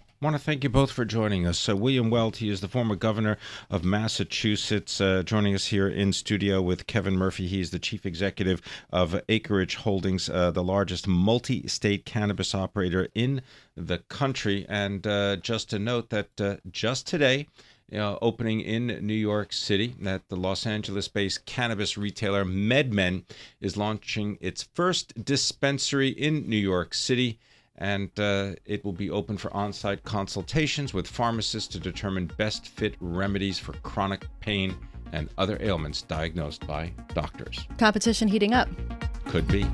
I 0.00 0.24
want 0.24 0.36
to 0.36 0.42
thank 0.42 0.64
you 0.64 0.70
both 0.70 0.90
for 0.90 1.04
joining 1.04 1.46
us. 1.46 1.58
So, 1.58 1.76
William 1.76 2.08
Weld, 2.08 2.36
he 2.36 2.48
is 2.48 2.60
the 2.60 2.68
former 2.68 2.94
governor 2.94 3.36
of 3.68 3.84
Massachusetts, 3.84 5.00
uh, 5.00 5.22
joining 5.24 5.54
us 5.54 5.66
here 5.66 5.88
in 5.88 6.12
studio 6.12 6.62
with 6.62 6.86
Kevin 6.86 7.16
Murphy. 7.16 7.46
He's 7.46 7.72
the 7.72 7.78
chief 7.78 8.06
executive 8.06 8.62
of 8.90 9.20
Acreage 9.28 9.74
Holdings, 9.74 10.30
uh, 10.30 10.50
the 10.52 10.62
largest 10.62 11.06
multi 11.06 11.66
state 11.66 12.06
cannabis 12.06 12.54
operator 12.54 13.08
in 13.14 13.42
the 13.76 13.98
country. 13.98 14.64
And 14.68 15.06
uh, 15.06 15.36
just 15.36 15.68
to 15.70 15.78
note 15.78 16.10
that 16.10 16.40
uh, 16.40 16.56
just 16.70 17.06
today, 17.06 17.48
uh, 17.94 18.16
opening 18.22 18.60
in 18.60 18.86
New 19.06 19.14
York 19.14 19.52
City, 19.52 19.94
that 20.00 20.28
the 20.28 20.36
Los 20.36 20.66
Angeles 20.66 21.08
based 21.08 21.44
cannabis 21.46 21.96
retailer 21.96 22.44
MedMen 22.44 23.24
is 23.60 23.76
launching 23.76 24.38
its 24.40 24.68
first 24.74 25.24
dispensary 25.24 26.08
in 26.08 26.48
New 26.48 26.56
York 26.56 26.94
City 26.94 27.38
and 27.78 28.10
uh, 28.20 28.52
it 28.64 28.84
will 28.84 28.92
be 28.92 29.10
open 29.10 29.36
for 29.36 29.52
on 29.54 29.72
site 29.72 30.04
consultations 30.04 30.94
with 30.94 31.06
pharmacists 31.06 31.68
to 31.68 31.80
determine 31.80 32.30
best 32.36 32.68
fit 32.68 32.94
remedies 33.00 33.58
for 33.58 33.72
chronic 33.82 34.26
pain 34.40 34.76
and 35.12 35.28
other 35.38 35.58
ailments 35.60 36.02
diagnosed 36.02 36.66
by 36.66 36.92
doctors. 37.14 37.66
Competition 37.78 38.28
heating 38.28 38.54
up. 38.54 38.68
Could 39.26 39.48
be. 39.48 39.66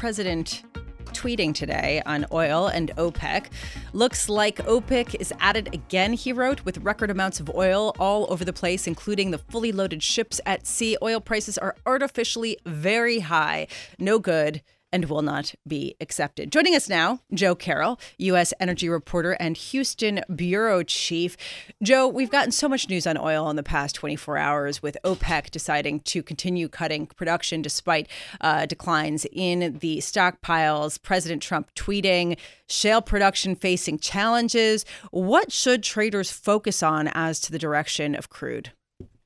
President 0.00 0.62
tweeting 1.08 1.52
today 1.52 2.00
on 2.06 2.24
oil 2.32 2.68
and 2.68 2.90
OPEC. 2.96 3.48
Looks 3.92 4.30
like 4.30 4.56
OPEC 4.64 5.14
is 5.20 5.30
at 5.40 5.58
it 5.58 5.74
again, 5.74 6.14
he 6.14 6.32
wrote, 6.32 6.64
with 6.64 6.78
record 6.78 7.10
amounts 7.10 7.38
of 7.38 7.50
oil 7.54 7.94
all 7.98 8.26
over 8.32 8.42
the 8.42 8.52
place, 8.54 8.86
including 8.86 9.30
the 9.30 9.36
fully 9.36 9.72
loaded 9.72 10.02
ships 10.02 10.40
at 10.46 10.66
sea. 10.66 10.96
Oil 11.02 11.20
prices 11.20 11.58
are 11.58 11.76
artificially 11.84 12.56
very 12.64 13.18
high. 13.18 13.66
No 13.98 14.18
good 14.18 14.62
and 14.92 15.06
will 15.06 15.22
not 15.22 15.54
be 15.66 15.94
accepted. 16.00 16.50
Joining 16.50 16.74
us 16.74 16.88
now, 16.88 17.20
Joe 17.32 17.54
Carroll, 17.54 18.00
U.S. 18.18 18.52
energy 18.60 18.88
reporter 18.88 19.32
and 19.32 19.56
Houston 19.56 20.20
bureau 20.34 20.82
chief. 20.82 21.36
Joe, 21.82 22.08
we've 22.08 22.30
gotten 22.30 22.50
so 22.50 22.68
much 22.68 22.88
news 22.88 23.06
on 23.06 23.16
oil 23.16 23.48
in 23.50 23.56
the 23.56 23.62
past 23.62 23.94
24 23.94 24.36
hours 24.36 24.82
with 24.82 24.96
OPEC 25.04 25.50
deciding 25.50 26.00
to 26.00 26.22
continue 26.22 26.68
cutting 26.68 27.06
production 27.06 27.62
despite 27.62 28.08
uh, 28.40 28.66
declines 28.66 29.26
in 29.32 29.78
the 29.78 29.98
stockpiles, 29.98 31.00
President 31.02 31.42
Trump 31.42 31.72
tweeting, 31.74 32.36
shale 32.68 33.02
production 33.02 33.54
facing 33.54 33.98
challenges. 33.98 34.84
What 35.10 35.52
should 35.52 35.82
traders 35.82 36.30
focus 36.30 36.82
on 36.82 37.08
as 37.08 37.40
to 37.40 37.52
the 37.52 37.58
direction 37.58 38.14
of 38.14 38.28
crude? 38.28 38.72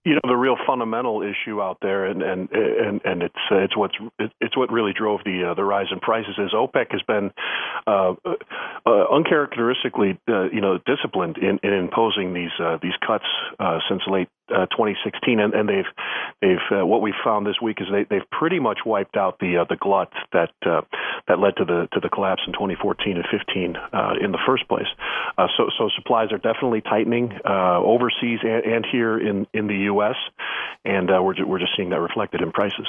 You 0.05 0.15
know 0.15 0.21
the 0.25 0.37
real 0.37 0.57
fundamental 0.67 1.23
issue 1.23 1.63
out 1.63 1.79
there, 1.81 2.05
and 2.05 2.23
and 2.23 2.51
and, 2.53 3.01
and 3.05 3.23
it's 3.23 3.35
it's 3.51 3.77
what's 3.77 3.95
it's 4.41 4.57
what 4.57 4.71
really 4.71 4.93
drove 4.93 5.21
the 5.25 5.51
uh, 5.51 5.55
the 5.55 5.65
rise 5.65 5.87
in 5.91 6.01
prices. 6.01 6.35
Is 6.39 6.53
OPEC 6.53 6.93
has 6.93 7.03
been 7.03 7.31
uh, 7.87 8.15
uh, 8.87 9.05
uncharacteristically 9.11 10.19
uh, 10.29 10.51
you 10.53 10.61
know 10.61 10.79
disciplined 10.85 11.39
in, 11.39 11.59
in 11.63 11.73
imposing 11.73 12.35
these 12.35 12.53
uh, 12.61 12.79
these 12.83 12.93
cuts 13.07 13.25
uh, 13.59 13.79
since 13.89 14.03
late 14.07 14.29
uh, 14.51 14.67
2016, 14.67 15.41
and, 15.41 15.55
and 15.55 15.69
they've 15.69 15.91
they've 16.43 16.87
what 16.87 17.01
we've 17.01 17.15
found 17.25 17.47
this 17.47 17.57
week 17.63 17.79
is 17.81 17.87
they 17.91 18.05
they've 18.05 18.29
pretty 18.31 18.59
much 18.59 18.81
wiped 18.85 19.17
out 19.17 19.39
the 19.39 19.65
the 19.69 19.77
glut 19.77 20.13
that 20.33 20.51
that 20.63 21.39
led 21.39 21.57
to 21.57 21.65
the 21.65 21.89
to 21.93 22.01
the 22.01 22.11
collapse 22.11 22.43
in 22.47 22.53
2014 22.53 23.17
and 23.17 23.25
15 23.31 23.77
uh, 23.77 24.15
in 24.23 24.33
the 24.33 24.39
first 24.47 24.69
place. 24.69 24.89
So 25.57 25.71
so 25.79 25.89
supplies 25.97 26.31
are 26.33 26.39
definitely 26.39 26.83
tightening 26.83 27.33
overseas 27.47 28.41
and, 28.43 28.65
and 28.65 28.87
here 28.91 29.19
in 29.19 29.47
in 29.55 29.67
the 29.67 29.94
U.S. 29.95 30.17
and 30.85 31.11
uh, 31.11 31.23
we're 31.23 31.45
we're 31.47 31.59
just 31.59 31.73
seeing 31.77 31.91
that 31.91 32.01
reflected 32.01 32.41
in 32.41 32.53
prices. 32.53 32.87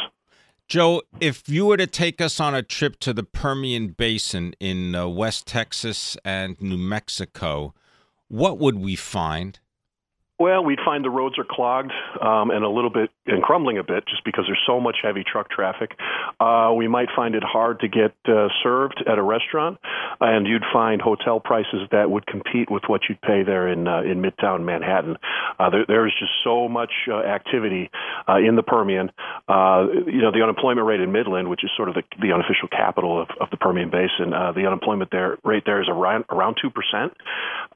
Joe, 0.67 1.03
if 1.19 1.47
you 1.47 1.67
were 1.67 1.77
to 1.77 1.85
take 1.85 2.19
us 2.19 2.39
on 2.39 2.55
a 2.55 2.63
trip 2.63 2.99
to 3.01 3.13
the 3.13 3.23
Permian 3.23 3.89
Basin 3.89 4.55
in 4.59 4.95
uh, 4.95 5.07
West 5.07 5.45
Texas 5.45 6.17
and 6.25 6.59
New 6.59 6.77
Mexico, 6.77 7.75
what 8.29 8.57
would 8.57 8.79
we 8.79 8.95
find? 8.95 9.59
Well, 10.37 10.65
we'd 10.65 10.79
find 10.83 11.03
the 11.05 11.09
roads 11.09 11.39
are 11.39 11.45
clogged 11.49 11.93
um, 12.21 12.51
and 12.51 12.65
a 12.65 12.69
little 12.69 12.89
bit 12.89 13.09
and 13.25 13.41
crumbling 13.41 13.77
a 13.77 13.83
bit 13.83 14.03
just 14.05 14.25
because 14.25 14.43
there's 14.47 14.61
so 14.67 14.81
much 14.81 14.97
heavy 15.01 15.23
truck 15.23 15.49
traffic. 15.49 15.91
Uh, 16.41 16.73
we 16.75 16.89
might 16.89 17.07
find 17.15 17.35
it 17.35 17.43
hard 17.43 17.79
to 17.79 17.87
get 17.87 18.13
uh, 18.27 18.49
served 18.61 19.01
at 19.07 19.17
a 19.17 19.23
restaurant, 19.23 19.77
and 20.19 20.45
you'd 20.45 20.65
find 20.73 21.01
hotel 21.01 21.39
prices 21.39 21.87
that 21.91 22.11
would 22.11 22.27
compete 22.27 22.69
with 22.69 22.83
what 22.87 23.01
you'd 23.07 23.21
pay 23.21 23.43
there 23.43 23.69
in 23.69 23.87
uh, 23.87 24.01
in 24.01 24.21
Midtown 24.21 24.65
Manhattan. 24.65 25.15
Uh, 25.57 25.69
there, 25.69 25.85
there's 25.87 26.13
just 26.19 26.33
so 26.43 26.67
much 26.67 26.91
uh, 27.09 27.15
activity 27.15 27.89
uh, 28.27 28.35
in 28.35 28.57
the 28.57 28.63
Permian. 28.63 29.11
Uh, 29.47 29.87
you 30.05 30.21
know, 30.21 30.31
the 30.31 30.43
unemployment 30.43 30.85
rate 30.85 30.99
in 30.99 31.13
Midland, 31.13 31.49
which 31.49 31.63
is 31.63 31.71
sort 31.77 31.87
of 31.87 31.95
the, 31.95 32.03
the 32.19 32.33
unofficial 32.33 32.67
capital 32.67 33.21
of, 33.21 33.29
of 33.39 33.49
the 33.51 33.57
Permian 33.57 33.89
Basin, 33.89 34.33
uh, 34.33 34.51
the 34.51 34.67
unemployment 34.67 35.11
there 35.11 35.37
rate 35.45 35.63
there 35.65 35.81
is 35.81 35.87
around 35.87 36.25
around 36.29 36.57
two 36.61 36.69
percent. 36.69 37.13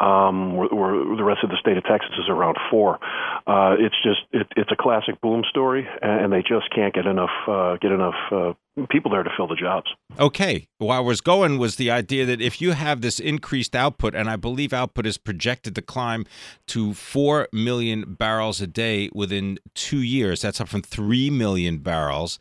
Um, 0.01 0.57
where, 0.57 0.67
where 0.67 1.15
the 1.15 1.23
rest 1.23 1.39
of 1.43 1.49
the 1.49 1.57
state 1.61 1.77
of 1.77 1.83
Texas 1.85 2.11
is 2.19 2.29
around 2.29 2.48
four. 2.69 2.99
Uh, 3.47 3.75
it's 3.79 3.95
just 4.03 4.21
it, 4.31 4.47
it's 4.55 4.71
a 4.71 4.75
classic 4.75 5.19
boom 5.21 5.43
story, 5.49 5.87
and 6.01 6.31
they 6.31 6.41
just 6.41 6.73
can't 6.73 6.93
get 6.93 7.05
enough 7.05 7.29
uh, 7.47 7.77
get 7.77 7.91
enough 7.91 8.15
uh, 8.31 8.53
people 8.89 9.11
there 9.11 9.23
to 9.23 9.29
fill 9.35 9.47
the 9.47 9.55
jobs. 9.55 9.87
Okay, 10.19 10.67
where 10.77 10.97
I 10.97 10.99
was 10.99 11.21
going 11.21 11.57
was 11.57 11.75
the 11.75 11.91
idea 11.91 12.25
that 12.25 12.41
if 12.41 12.61
you 12.61 12.71
have 12.71 13.01
this 13.01 13.19
increased 13.19 13.75
output, 13.75 14.15
and 14.15 14.29
I 14.29 14.35
believe 14.35 14.73
output 14.73 15.05
is 15.05 15.17
projected 15.17 15.75
to 15.75 15.81
climb 15.81 16.25
to 16.67 16.93
four 16.93 17.47
million 17.51 18.15
barrels 18.15 18.61
a 18.61 18.67
day 18.67 19.09
within 19.13 19.59
two 19.73 20.01
years. 20.01 20.41
That's 20.41 20.61
up 20.61 20.67
from 20.67 20.81
three 20.81 21.29
million 21.29 21.79
barrels. 21.79 22.39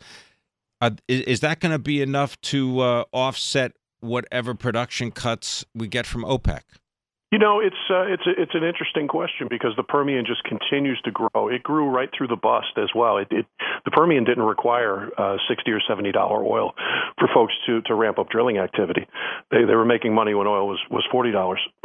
Uh, 0.80 0.90
is, 1.08 1.40
that 1.40 1.58
going 1.58 1.72
to 1.72 1.78
be 1.78 2.00
enough 2.00 2.40
to 2.40 2.80
uh, 2.80 3.04
offset 3.12 3.72
whatever 4.00 4.54
production 4.54 5.10
cuts 5.10 5.64
we 5.74 5.88
get 5.88 6.06
from 6.06 6.22
OPEC? 6.22 6.60
You 7.30 7.38
know, 7.38 7.60
it's 7.60 7.76
uh, 7.90 8.04
it's 8.04 8.26
a, 8.26 8.30
it's 8.40 8.54
an 8.54 8.64
interesting 8.64 9.06
question 9.06 9.48
because 9.50 9.72
the 9.76 9.82
Permian 9.82 10.24
just 10.24 10.42
continues 10.44 10.98
to 11.04 11.10
grow. 11.10 11.48
It 11.48 11.62
grew 11.62 11.90
right 11.90 12.08
through 12.16 12.28
the 12.28 12.36
bust 12.36 12.78
as 12.78 12.88
well. 12.94 13.18
It, 13.18 13.28
it 13.30 13.46
the 13.84 13.90
Permian 13.90 14.24
didn't 14.24 14.44
require 14.44 15.10
uh, 15.18 15.36
sixty 15.46 15.70
or 15.70 15.80
seventy 15.86 16.10
dollar 16.10 16.42
oil 16.42 16.72
for 17.18 17.28
folks 17.34 17.52
to 17.66 17.82
to 17.82 17.94
ramp 17.94 18.18
up 18.18 18.30
drilling 18.30 18.56
activity. 18.56 19.06
They 19.50 19.64
they 19.64 19.74
were 19.74 19.84
making 19.84 20.14
money 20.14 20.32
when 20.32 20.46
oil 20.46 20.66
was 20.68 20.78
was 20.90 21.04
forty 21.12 21.30
dollars. 21.30 21.60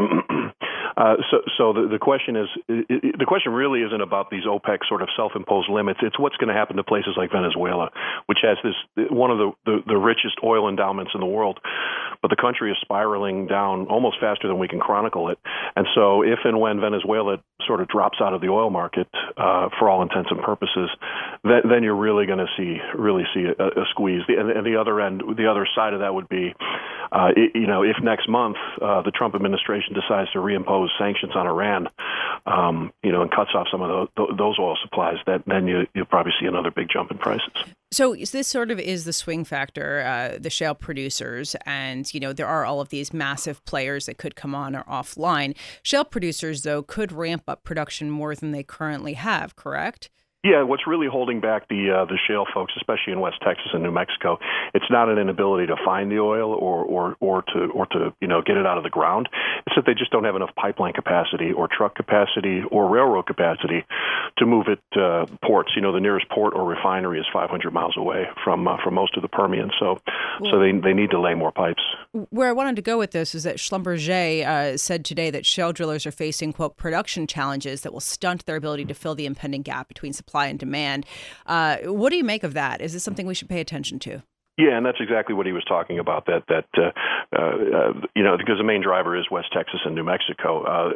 Uh, 0.98 1.16
so, 1.32 1.38
so 1.58 1.74
the, 1.74 1.88
the 1.92 2.00
question 2.00 2.36
is, 2.36 2.48
it, 2.68 3.16
the 3.18 3.26
question 3.26 3.54
really 3.54 3.82
isn't 3.82 4.02
about 4.02 4.30
these 4.30 4.44
OPEC 4.46 4.80
sort 4.88 5.02
of 5.02 5.10
self-imposed 5.16 5.70
limits. 5.70 6.00
It's 6.04 6.20
what's 6.20 6.38
going 6.38 6.50
to 6.50 6.54
happen 6.54 6.78
to 6.78 6.84
places 6.84 7.16
like 7.18 7.32
Venezuela, 7.32 7.90
which 8.28 8.40
has 8.44 8.58
this 8.64 9.08
one 9.10 9.32
of 9.32 9.38
the, 9.38 9.52
the, 9.66 9.78
the 9.88 9.98
richest 9.98 10.38
oil 10.44 10.70
endowments 10.70 11.12
in 11.14 11.20
the 11.20 11.26
world, 11.26 11.60
but 12.22 12.30
the 12.30 12.38
country 12.40 12.72
is 12.72 12.78
spiraling 12.82 13.48
down 13.48 13.88
almost 13.88 14.18
faster 14.20 14.48
than 14.48 14.60
we 14.60 14.68
can 14.68 14.80
chronicle 14.80 15.30
it. 15.30 15.40
And 15.76 15.88
so, 15.96 16.22
if 16.22 16.40
and 16.46 16.60
when 16.60 16.80
Venezuela 16.80 17.38
sort 17.66 17.82
of 17.82 17.88
drops 17.88 18.20
out 18.22 18.34
of 18.34 18.42
the 18.42 18.48
oil 18.48 18.70
market, 18.70 19.08
uh, 19.38 19.70
for 19.80 19.90
all 19.90 20.02
intents 20.02 20.30
and 20.32 20.42
purposes, 20.42 20.90
then, 21.44 21.62
then 21.70 21.84
you're 21.84 21.96
really 21.96 22.26
going 22.26 22.40
to 22.40 22.50
see 22.58 22.78
really 22.96 23.24
see 23.34 23.46
a, 23.46 23.64
a 23.64 23.86
squeeze. 23.92 24.22
The, 24.28 24.36
and, 24.40 24.50
and 24.52 24.66
the 24.66 24.80
other 24.80 25.00
end, 25.02 25.24
the 25.38 25.50
other 25.50 25.68
side 25.76 25.94
of 25.94 26.02
that 26.02 26.14
would 26.14 26.30
be 26.30 26.54
uh, 27.12 27.30
it, 27.36 27.52
you 27.54 27.68
know, 27.68 27.84
if 27.84 27.96
next 28.02 28.28
month 28.28 28.58
uh, 28.82 29.02
the 29.02 29.12
Trump 29.12 29.36
administration 29.36 29.94
decides 29.94 30.32
to 30.32 30.40
reimpose 30.40 30.83
sanctions 30.98 31.36
on 31.36 31.48
Iran, 31.48 31.90
um, 32.46 32.92
you 33.04 33.12
know, 33.12 33.22
and 33.22 33.32
cuts 33.32 33.52
off 33.54 33.68
some 33.72 33.82
of 33.82 34.10
those, 34.16 34.28
those 34.38 34.60
oil 34.60 34.78
supplies, 34.82 35.18
that 35.26 35.44
then 35.46 35.68
you, 35.68 35.88
you'll 35.94 36.06
probably 36.06 36.34
see 36.40 36.46
another 36.46 36.72
big 36.72 36.90
jump 36.90 37.12
in 37.12 37.18
prices. 37.18 37.52
So 37.92 38.16
this 38.16 38.48
sort 38.48 38.72
of 38.72 38.80
is 38.80 39.06
the 39.06 39.14
swing 39.14 39.44
factor, 39.44 40.02
uh, 40.02 40.38
the 40.40 40.50
shale 40.50 40.74
producers, 40.74 41.56
and 41.66 42.12
you 42.14 42.20
know 42.20 42.34
there 42.34 42.48
are 42.48 42.66
all 42.66 42.82
of 42.82 42.90
these 42.90 43.14
massive 43.14 43.64
players 43.66 44.08
that 44.08 44.18
could 44.18 44.36
come 44.36 44.56
on 44.56 44.76
or 44.76 44.84
offline. 44.86 45.56
Shale 45.84 46.06
producers, 46.06 46.64
though, 46.64 46.82
could 46.82 47.12
ramp 47.12 47.44
up 47.48 47.64
production 47.64 48.10
more 48.10 48.34
than 48.34 48.52
they 48.52 48.64
currently 48.64 49.14
have. 49.14 49.56
Correct? 49.56 50.10
Yeah, 50.44 50.64
what's 50.64 50.86
really 50.86 51.08
holding 51.08 51.40
back 51.40 51.70
the 51.70 51.90
uh, 51.90 52.04
the 52.04 52.18
shale 52.28 52.44
folks, 52.54 52.74
especially 52.76 53.14
in 53.14 53.22
West 53.22 53.38
Texas 53.42 53.68
and 53.72 53.82
New 53.82 53.92
Mexico, 53.92 54.40
it's 54.74 54.90
not 54.90 55.08
an 55.08 55.18
inability 55.18 55.68
to 55.68 55.78
find 55.86 56.12
the 56.12 56.20
oil 56.20 56.52
or 56.52 56.84
or 56.84 57.16
or 57.22 57.44
to 57.44 57.72
or 57.74 57.86
to 57.88 58.14
you 58.20 58.28
know 58.28 58.42
get 58.42 58.58
it 58.58 58.66
out 58.66 58.78
of 58.78 58.84
the 58.84 58.90
ground. 58.90 59.30
It's 59.66 59.74
that 59.78 59.86
they 59.86 59.94
just 59.94 60.12
don't 60.12 60.26
have 60.26 60.36
enough 60.36 60.54
pipeline 60.58 60.92
capacity 60.92 61.54
or 61.54 61.70
truck 61.72 61.96
capacity 61.96 62.62
or 62.70 62.90
railroad 62.90 63.26
capacity 63.26 63.86
to 64.38 64.46
move 64.46 64.66
it 64.68 64.82
uh, 65.00 65.28
ports. 65.46 65.72
You 65.78 65.82
know, 65.82 65.94
the 65.94 66.02
nearest 66.02 66.28
port 66.28 66.54
or 66.54 66.66
refinery 66.66 67.22
is 67.22 67.26
500 67.32 67.72
miles 67.72 67.96
away 67.96 68.26
from 68.44 68.68
uh, 68.68 68.76
from 68.84 68.96
most 68.96 69.16
of 69.16 69.22
the 69.22 69.30
Permian, 69.30 69.72
so 69.80 69.98
well, 70.42 70.52
so 70.52 70.60
they 70.60 70.74
they 70.74 70.94
need 70.94 71.12
to 71.12 71.22
lay 71.22 71.36
more 71.36 71.54
pipes. 71.54 71.84
Where 72.32 72.50
I 72.50 72.52
wanted 72.52 72.76
to 72.76 72.82
go 72.82 72.98
with 72.98 73.12
this 73.12 73.34
is 73.34 73.44
that 73.44 73.60
Schlumberger 73.60 74.46
uh, 74.46 74.76
said 74.76 75.06
today 75.06 75.30
that 75.30 75.46
shale 75.46 75.72
drillers 75.72 76.06
are 76.06 76.12
facing 76.12 76.52
quote 76.52 76.76
production 76.76 77.28
challenges 77.28 77.80
that 77.84 77.94
will 77.94 78.02
stunt 78.02 78.46
their 78.46 78.58
ability 78.58 78.84
to 78.84 78.94
fill 78.94 79.16
the 79.16 79.26
impending 79.26 79.62
gap 79.62 79.88
between 79.88 80.12
supply 80.12 80.33
supply 80.34 80.48
and 80.48 80.58
demand. 80.58 81.06
Uh, 81.46 81.78
what 81.86 82.10
do 82.10 82.16
you 82.18 82.24
make 82.24 82.44
of 82.44 82.54
that? 82.56 82.82
Is 82.82 82.94
this 82.94 83.04
something 83.04 83.28
we 83.28 83.36
should 83.36 83.50
pay 83.50 83.62
attention 83.62 84.00
to? 84.00 84.24
Yeah, 84.58 84.78
and 84.78 84.86
that's 84.86 85.00
exactly 85.00 85.34
what 85.34 85.48
he 85.48 85.52
was 85.52 85.64
talking 85.68 85.98
about. 85.98 86.28
That 86.28 86.44
that 86.48 86.66
uh, 86.78 86.92
uh, 87.36 87.94
you 88.16 88.22
know 88.22 88.38
because 88.38 88.60
the 88.60 88.64
main 88.64 88.84
driver 88.84 89.18
is 89.18 89.26
West 89.32 89.48
Texas 89.52 89.80
and 89.84 89.96
New 89.96 90.04
Mexico. 90.04 90.64
Uh, 90.64 90.90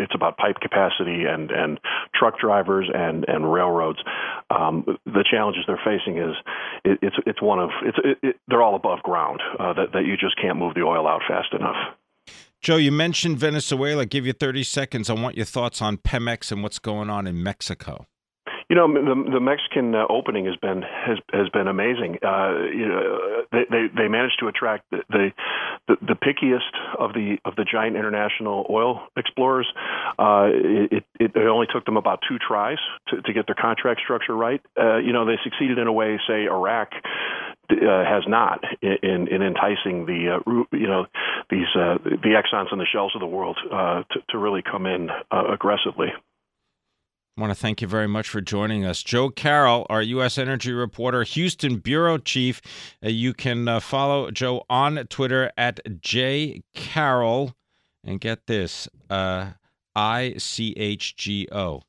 it's 0.00 0.14
about 0.14 0.38
pipe 0.38 0.56
capacity 0.62 1.24
and 1.28 1.50
and 1.50 1.78
truck 2.14 2.38
drivers 2.38 2.88
and 2.94 3.26
and 3.28 3.52
railroads. 3.52 3.98
Um, 4.48 4.86
the 5.04 5.24
challenges 5.30 5.64
they're 5.66 5.80
facing 5.84 6.16
is 6.16 6.34
it, 6.86 6.98
it's 7.02 7.16
it's 7.26 7.42
one 7.42 7.58
of 7.58 7.70
it's 7.84 7.98
it, 8.02 8.18
it, 8.22 8.36
they're 8.48 8.62
all 8.62 8.74
above 8.74 9.02
ground. 9.02 9.42
Uh, 9.60 9.74
that 9.74 9.92
that 9.92 10.06
you 10.06 10.16
just 10.16 10.40
can't 10.40 10.58
move 10.58 10.72
the 10.74 10.82
oil 10.82 11.06
out 11.06 11.20
fast 11.28 11.52
enough. 11.52 11.76
Joe, 12.62 12.76
you 12.76 12.90
mentioned 12.90 13.38
Venezuela. 13.38 14.04
I'll 14.04 14.06
give 14.06 14.24
you 14.24 14.32
30 14.32 14.64
seconds. 14.64 15.10
I 15.10 15.12
want 15.12 15.36
your 15.36 15.44
thoughts 15.44 15.82
on 15.82 15.98
Pemex 15.98 16.50
and 16.50 16.62
what's 16.62 16.78
going 16.78 17.10
on 17.10 17.26
in 17.26 17.42
Mexico. 17.42 18.06
You 18.68 18.76
know, 18.76 18.92
the, 18.92 19.30
the 19.32 19.40
Mexican 19.40 19.94
uh, 19.94 20.06
opening 20.08 20.46
has 20.46 20.56
been 20.56 20.82
has 20.82 21.18
has 21.32 21.48
been 21.50 21.68
amazing. 21.68 22.18
Uh, 22.22 22.64
you 22.72 22.88
know, 22.88 23.44
they, 23.52 23.64
they 23.70 23.86
they 23.94 24.08
managed 24.08 24.38
to 24.40 24.48
attract 24.48 24.84
the, 24.90 25.02
the 25.10 25.96
the, 26.00 26.14
pickiest 26.14 26.72
of 26.98 27.12
the 27.12 27.36
of 27.44 27.56
the 27.56 27.64
giant 27.64 27.96
international 27.96 28.66
oil 28.70 29.06
explorers. 29.16 29.66
Uh, 30.18 30.48
it, 30.52 31.04
it 31.20 31.32
it 31.34 31.46
only 31.46 31.66
took 31.72 31.84
them 31.84 31.96
about 31.96 32.20
two 32.28 32.38
tries 32.38 32.78
to, 33.08 33.20
to 33.22 33.32
get 33.32 33.46
their 33.46 33.54
contract 33.54 34.00
structure 34.00 34.34
right. 34.34 34.62
Uh, 34.78 34.96
you 34.96 35.12
know, 35.12 35.26
they 35.26 35.38
succeeded 35.44 35.78
in 35.78 35.86
a 35.86 35.92
way, 35.92 36.18
say 36.26 36.44
Iraq 36.44 36.92
uh, 37.70 38.04
has 38.04 38.24
not 38.26 38.62
in 38.82 39.28
in 39.28 39.42
enticing 39.42 40.06
the 40.06 40.36
uh, 40.36 40.62
you 40.72 40.86
know 40.86 41.06
these 41.50 41.68
uh, 41.74 41.98
the 42.04 42.34
Exxon's 42.34 42.68
and 42.70 42.80
the 42.80 42.86
Shells 42.90 43.12
of 43.14 43.20
the 43.20 43.26
world 43.26 43.58
uh, 43.72 44.02
to, 44.10 44.20
to 44.30 44.38
really 44.38 44.62
come 44.62 44.86
in 44.86 45.10
uh, 45.30 45.44
aggressively. 45.52 46.08
I 47.36 47.40
want 47.40 47.50
to 47.50 47.56
thank 47.56 47.82
you 47.82 47.88
very 47.88 48.06
much 48.06 48.28
for 48.28 48.40
joining 48.40 48.84
us. 48.84 49.02
Joe 49.02 49.28
Carroll, 49.28 49.86
our 49.90 50.00
U.S. 50.02 50.38
Energy 50.38 50.72
reporter, 50.72 51.24
Houston 51.24 51.78
Bureau 51.78 52.16
Chief. 52.16 52.62
Uh, 53.04 53.08
you 53.08 53.34
can 53.34 53.66
uh, 53.66 53.80
follow 53.80 54.30
Joe 54.30 54.64
on 54.70 55.04
Twitter 55.08 55.50
at 55.56 55.80
jcarroll. 55.84 57.54
And 58.06 58.20
get 58.20 58.46
this 58.46 58.86
uh, 59.08 59.52
I 59.96 60.34
C 60.36 60.74
H 60.76 61.16
G 61.16 61.48
O. 61.50 61.82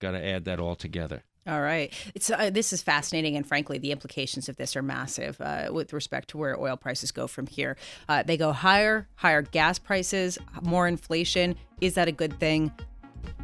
Got 0.00 0.12
to 0.12 0.24
add 0.24 0.44
that 0.44 0.60
all 0.60 0.76
together. 0.76 1.24
All 1.46 1.60
right. 1.60 1.92
It's 2.14 2.30
uh, 2.30 2.50
this 2.50 2.72
is 2.72 2.82
fascinating, 2.82 3.36
and 3.36 3.46
frankly, 3.46 3.78
the 3.78 3.92
implications 3.92 4.48
of 4.48 4.56
this 4.56 4.76
are 4.76 4.82
massive 4.82 5.40
uh, 5.40 5.70
with 5.72 5.92
respect 5.92 6.28
to 6.30 6.38
where 6.38 6.58
oil 6.58 6.76
prices 6.76 7.12
go 7.12 7.26
from 7.26 7.46
here. 7.46 7.76
Uh, 8.08 8.22
they 8.22 8.36
go 8.36 8.52
higher, 8.52 9.08
higher 9.16 9.42
gas 9.42 9.78
prices, 9.78 10.38
more 10.62 10.88
inflation. 10.88 11.56
Is 11.80 11.94
that 11.94 12.08
a 12.08 12.12
good 12.12 12.38
thing? 12.40 12.72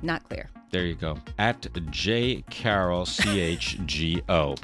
Not 0.03 0.29
clear. 0.29 0.49
There 0.71 0.85
you 0.85 0.95
go. 0.95 1.19
At 1.39 1.67
J 1.91 2.43
Carroll, 2.51 3.07
C 3.07 3.41
H 3.41 3.79
G 3.87 4.23
O. 4.29 4.55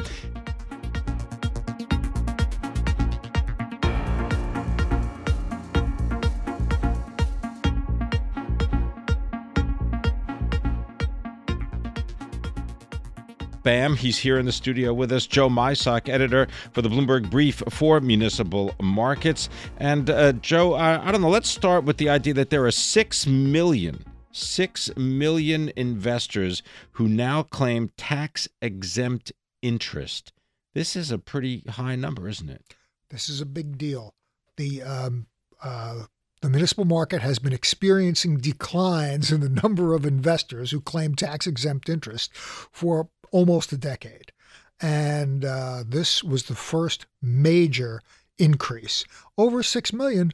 Bam. 13.69 13.97
He's 13.97 14.17
here 14.17 14.39
in 14.39 14.47
the 14.47 14.53
studio 14.53 14.95
with 14.95 15.13
us. 15.13 15.27
Joe 15.27 15.51
Mysak, 15.51 16.09
editor 16.09 16.49
for 16.73 16.81
the 16.81 16.89
Bloomberg 16.89 17.29
Brief 17.29 17.63
for 17.69 18.01
Municipal 18.01 18.75
Markets. 18.81 19.51
And 19.77 20.09
uh, 20.09 20.33
Joe, 20.33 20.73
I, 20.73 21.07
I 21.07 21.13
don't 21.13 21.21
know, 21.21 21.29
let's 21.29 21.51
start 21.51 21.85
with 21.85 21.99
the 21.99 22.09
idea 22.09 22.33
that 22.33 22.49
there 22.49 22.65
are 22.65 22.71
6 22.71 23.27
million 23.27 24.03
6 24.39 24.97
million 24.97 25.71
investors 25.77 26.63
who 26.93 27.09
now 27.09 27.43
claim 27.43 27.91
tax 27.97 28.49
exempt 28.63 29.33
interest. 29.63 30.33
This 30.75 30.97
is 30.97 31.11
a 31.11 31.19
pretty 31.19 31.63
high 31.69 31.97
number, 31.97 32.29
isn't 32.29 32.49
it? 32.49 32.75
This 33.11 33.29
is 33.29 33.41
a 33.41 33.47
big 33.47 33.79
deal. 33.79 34.15
The 34.57 34.83
um, 34.83 35.27
uh, 35.63 36.05
the 36.41 36.51
municipal 36.51 36.85
market 36.85 37.21
has 37.23 37.39
been 37.39 37.53
experiencing 37.53 38.39
declines 38.39 39.33
in 39.33 39.41
the 39.41 39.49
number 39.49 39.95
of 39.95 40.07
investors 40.07 40.71
who 40.71 40.81
claim 40.81 41.15
tax 41.15 41.47
exempt 41.47 41.89
interest 41.89 42.35
for 42.37 43.09
almost 43.33 43.73
a 43.73 43.77
decade. 43.77 44.33
And 44.81 45.45
uh, 45.45 45.83
this 45.87 46.23
was 46.23 46.45
the 46.45 46.55
first 46.55 47.07
major 47.21 48.03
increase. 48.39 49.05
Over 49.37 49.63
6 49.63 49.93
million 49.93 50.33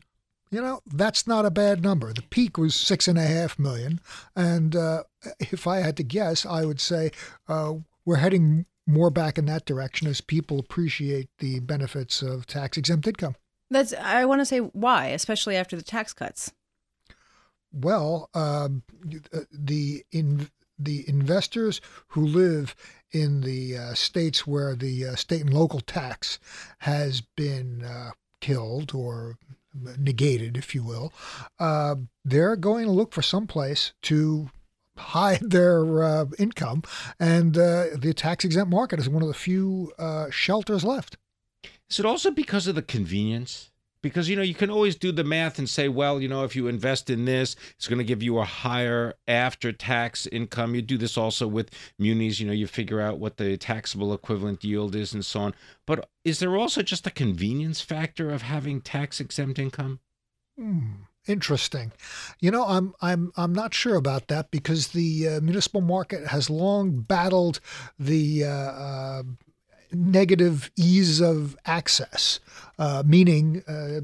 you 0.55 0.61
know, 0.61 0.81
that's 0.87 1.27
not 1.27 1.45
a 1.45 1.51
bad 1.51 1.83
number. 1.83 2.13
The 2.13 2.23
peak 2.23 2.57
was 2.57 2.77
six 2.77 3.09
and 3.09 3.19
a 3.19 3.27
half 3.27 3.59
million. 3.59 3.99
And 4.37 4.77
uh, 4.77 5.03
if 5.41 5.67
I 5.67 5.79
had 5.79 5.97
to 5.97 6.05
guess, 6.05 6.47
I 6.47 6.65
would 6.65 6.81
say 6.81 7.11
uh, 7.49 7.75
we're 8.05 8.17
heading 8.17 8.67
more 8.87 9.11
back 9.11 9.37
in 9.37 9.47
that 9.47 9.65
direction 9.65 10.07
as 10.07 10.21
people 10.21 10.61
appreciate 10.61 11.29
the 11.39 11.59
benefits 11.59 12.23
of 12.23 12.47
tax 12.47 12.77
exempt 12.79 13.09
income. 13.09 13.35
That's, 13.69 13.93
I 13.95 14.27
want 14.27 14.43
to 14.43 14.47
say 14.47 14.59
why, 14.59 15.07
especially 15.07 15.57
after 15.57 15.75
the 15.75 15.83
tax 15.83 16.13
cuts. 16.13 16.53
Well, 17.73 18.31
um, 18.35 18.85
the 19.51 20.05
in 20.13 20.49
the 20.79 21.09
investors 21.09 21.81
who 22.09 22.25
live 22.25 22.77
in 23.11 23.41
the 23.41 23.77
uh, 23.77 23.95
states 23.95 24.47
where 24.47 24.77
the 24.77 25.07
uh, 25.07 25.17
state 25.17 25.41
and 25.41 25.53
local 25.53 25.81
tax 25.81 26.39
has 26.81 27.21
been 27.21 27.83
uh, 27.83 28.11
killed 28.41 28.95
or 28.95 29.39
negated, 29.99 30.57
if 30.57 30.75
you 30.75 30.83
will, 30.83 31.13
uh, 31.59 31.97
they're 32.25 32.57
going 32.57 32.87
to 32.87 32.93
look 32.93 33.13
for 33.13 33.23
some 33.23 33.47
place 33.47 33.93
to 34.03 34.51
hide 34.97 35.41
their 35.51 36.03
uh, 36.03 36.27
income, 36.39 36.83
and 37.19 37.57
uh, 37.57 37.87
the 37.97 38.15
tax 38.15 38.45
exempt 38.45 38.71
market 38.71 38.99
is 38.99 39.09
one 39.09 39.23
of 39.23 39.29
the 39.29 39.35
few 39.35 39.93
uh, 39.99 40.31
shelters 40.31 40.85
left. 40.85 41.17
Is 41.91 41.99
it 41.99 42.07
also 42.07 42.31
because 42.31 42.67
of 42.67 42.75
the 42.75 42.83
convenience? 42.83 43.71
Because 44.05 44.29
you 44.29 44.37
know 44.37 44.43
you 44.43 44.55
can 44.55 44.69
always 44.69 44.95
do 44.95 45.11
the 45.11 45.25
math 45.25 45.59
and 45.59 45.69
say 45.69 45.89
well 45.89 46.21
you 46.21 46.29
know 46.29 46.45
if 46.45 46.55
you 46.55 46.69
invest 46.69 47.09
in 47.09 47.25
this 47.25 47.57
it's 47.77 47.89
going 47.89 47.99
to 47.99 48.05
give 48.05 48.23
you 48.23 48.39
a 48.39 48.45
higher 48.45 49.15
after 49.27 49.73
tax 49.73 50.27
income 50.27 50.75
you 50.75 50.83
do 50.83 50.99
this 50.99 51.17
also 51.17 51.49
with 51.49 51.71
munis 51.99 52.39
you 52.39 52.47
know 52.47 52.53
you 52.53 52.67
figure 52.67 53.01
out 53.01 53.19
what 53.19 53.39
the 53.39 53.57
taxable 53.57 54.13
equivalent 54.13 54.63
yield 54.63 54.95
is 54.95 55.15
and 55.15 55.25
so 55.25 55.41
on 55.41 55.55
but 55.87 56.09
is 56.23 56.39
there 56.39 56.55
also 56.55 56.83
just 56.83 57.07
a 57.07 57.11
convenience 57.11 57.81
factor 57.81 58.31
of 58.31 58.43
having 58.43 58.81
tax 58.81 59.19
exempt 59.21 59.59
income 59.59 59.99
hmm. 60.57 60.91
Interesting. 61.27 61.91
You 62.39 62.51
know, 62.51 62.67
I'm 62.67 62.93
I'm 63.01 63.33
I'm 63.35 63.55
not 63.55 63.73
sure 63.73 63.97
about 63.97 64.29
that 64.29 64.51
because 64.51 64.89
the 64.89 65.27
uh, 65.27 65.41
municipal 65.41 65.81
market 65.81 66.27
has 66.27 66.51
long 66.51 67.01
battled 67.01 67.61
the 67.99 68.45
uh, 68.45 68.51
uh, 68.51 69.23
negative 69.95 70.71
ease 70.77 71.21
of 71.21 71.57
access, 71.65 72.41
uh, 72.79 73.03
meaning 73.07 73.63
uh, 73.69 74.01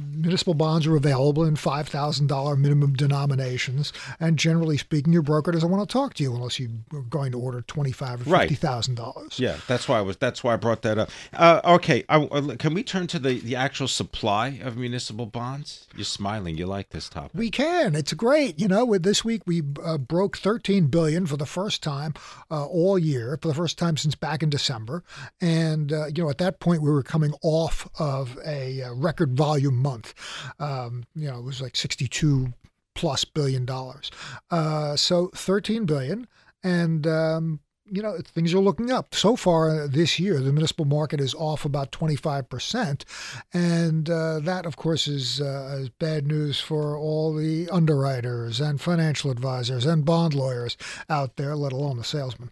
municipal 0.00 0.54
bonds 0.54 0.86
are 0.86 0.96
available 0.96 1.44
in 1.44 1.54
$5,000 1.54 2.58
minimum 2.58 2.94
denominations. 2.94 3.92
And 4.20 4.38
generally 4.38 4.76
speaking, 4.76 5.12
your 5.12 5.22
broker 5.22 5.52
doesn't 5.52 5.70
want 5.70 5.88
to 5.88 5.92
talk 5.92 6.14
to 6.14 6.22
you 6.22 6.34
unless 6.34 6.58
you're 6.58 6.70
going 7.10 7.32
to 7.32 7.38
order 7.38 7.62
25 7.62 8.22
or 8.22 8.24
$50,000. 8.24 9.38
Yeah, 9.38 9.56
that's 9.66 9.88
why 9.88 9.98
I 9.98 10.02
was. 10.02 10.16
That's 10.16 10.44
why 10.44 10.54
I 10.54 10.56
brought 10.56 10.82
that 10.82 10.98
up. 10.98 11.10
Uh, 11.32 11.60
okay, 11.64 12.04
I, 12.08 12.16
uh, 12.16 12.56
can 12.56 12.74
we 12.74 12.82
turn 12.82 13.06
to 13.08 13.18
the, 13.18 13.40
the 13.40 13.56
actual 13.56 13.88
supply 13.88 14.60
of 14.62 14.76
municipal 14.76 15.26
bonds? 15.26 15.86
You're 15.94 16.04
smiling. 16.04 16.56
You 16.56 16.66
like 16.66 16.90
this 16.90 17.08
topic. 17.08 17.32
We 17.34 17.50
can. 17.50 17.94
It's 17.94 18.12
great. 18.12 18.58
You 18.58 18.68
know, 18.68 18.84
with 18.84 19.02
this 19.02 19.24
week 19.24 19.42
we 19.46 19.62
uh, 19.84 19.98
broke 19.98 20.36
13 20.36 20.86
billion 20.86 21.26
for 21.26 21.36
the 21.36 21.46
first 21.46 21.82
time 21.82 22.14
uh, 22.50 22.66
all 22.66 22.98
year, 22.98 23.38
for 23.40 23.48
the 23.48 23.54
first 23.54 23.78
time 23.78 23.96
since 23.96 24.14
back 24.14 24.42
in 24.42 24.50
December. 24.50 25.02
And, 25.40 25.92
uh, 25.92 26.06
you 26.06 26.22
know, 26.22 26.30
at 26.30 26.38
that 26.38 26.60
point, 26.60 26.82
we 26.82 26.90
were 26.90 27.02
coming 27.02 27.34
off 27.42 27.88
of 27.98 28.38
a 28.46 28.82
uh, 28.82 28.94
record 28.94 29.36
volume 29.36 29.76
month. 29.76 30.14
Um, 30.58 31.04
you 31.14 31.28
know, 31.28 31.38
it 31.38 31.44
was 31.44 31.60
like 31.60 31.76
62 31.76 32.52
plus 32.94 33.24
billion 33.24 33.64
dollars. 33.64 34.10
Uh, 34.50 34.96
so 34.96 35.28
13 35.34 35.84
billion. 35.84 36.26
And 36.62 37.06
um, 37.06 37.60
you 37.90 38.02
know, 38.02 38.18
things 38.24 38.54
are 38.54 38.60
looking 38.60 38.90
up. 38.90 39.14
So 39.14 39.36
far 39.36 39.86
this 39.86 40.18
year, 40.18 40.40
the 40.40 40.52
municipal 40.52 40.86
market 40.86 41.20
is 41.20 41.34
off 41.34 41.64
about 41.64 41.92
25%. 41.92 43.04
And 43.52 44.08
uh, 44.08 44.40
that, 44.40 44.64
of 44.64 44.76
course, 44.76 45.06
is, 45.06 45.40
uh, 45.40 45.78
is 45.80 45.90
bad 45.90 46.26
news 46.26 46.60
for 46.60 46.96
all 46.96 47.34
the 47.34 47.68
underwriters 47.70 48.60
and 48.60 48.80
financial 48.80 49.30
advisors 49.30 49.84
and 49.84 50.04
bond 50.04 50.34
lawyers 50.34 50.76
out 51.10 51.36
there, 51.36 51.54
let 51.54 51.72
alone 51.72 51.98
the 51.98 52.04
salesmen. 52.04 52.50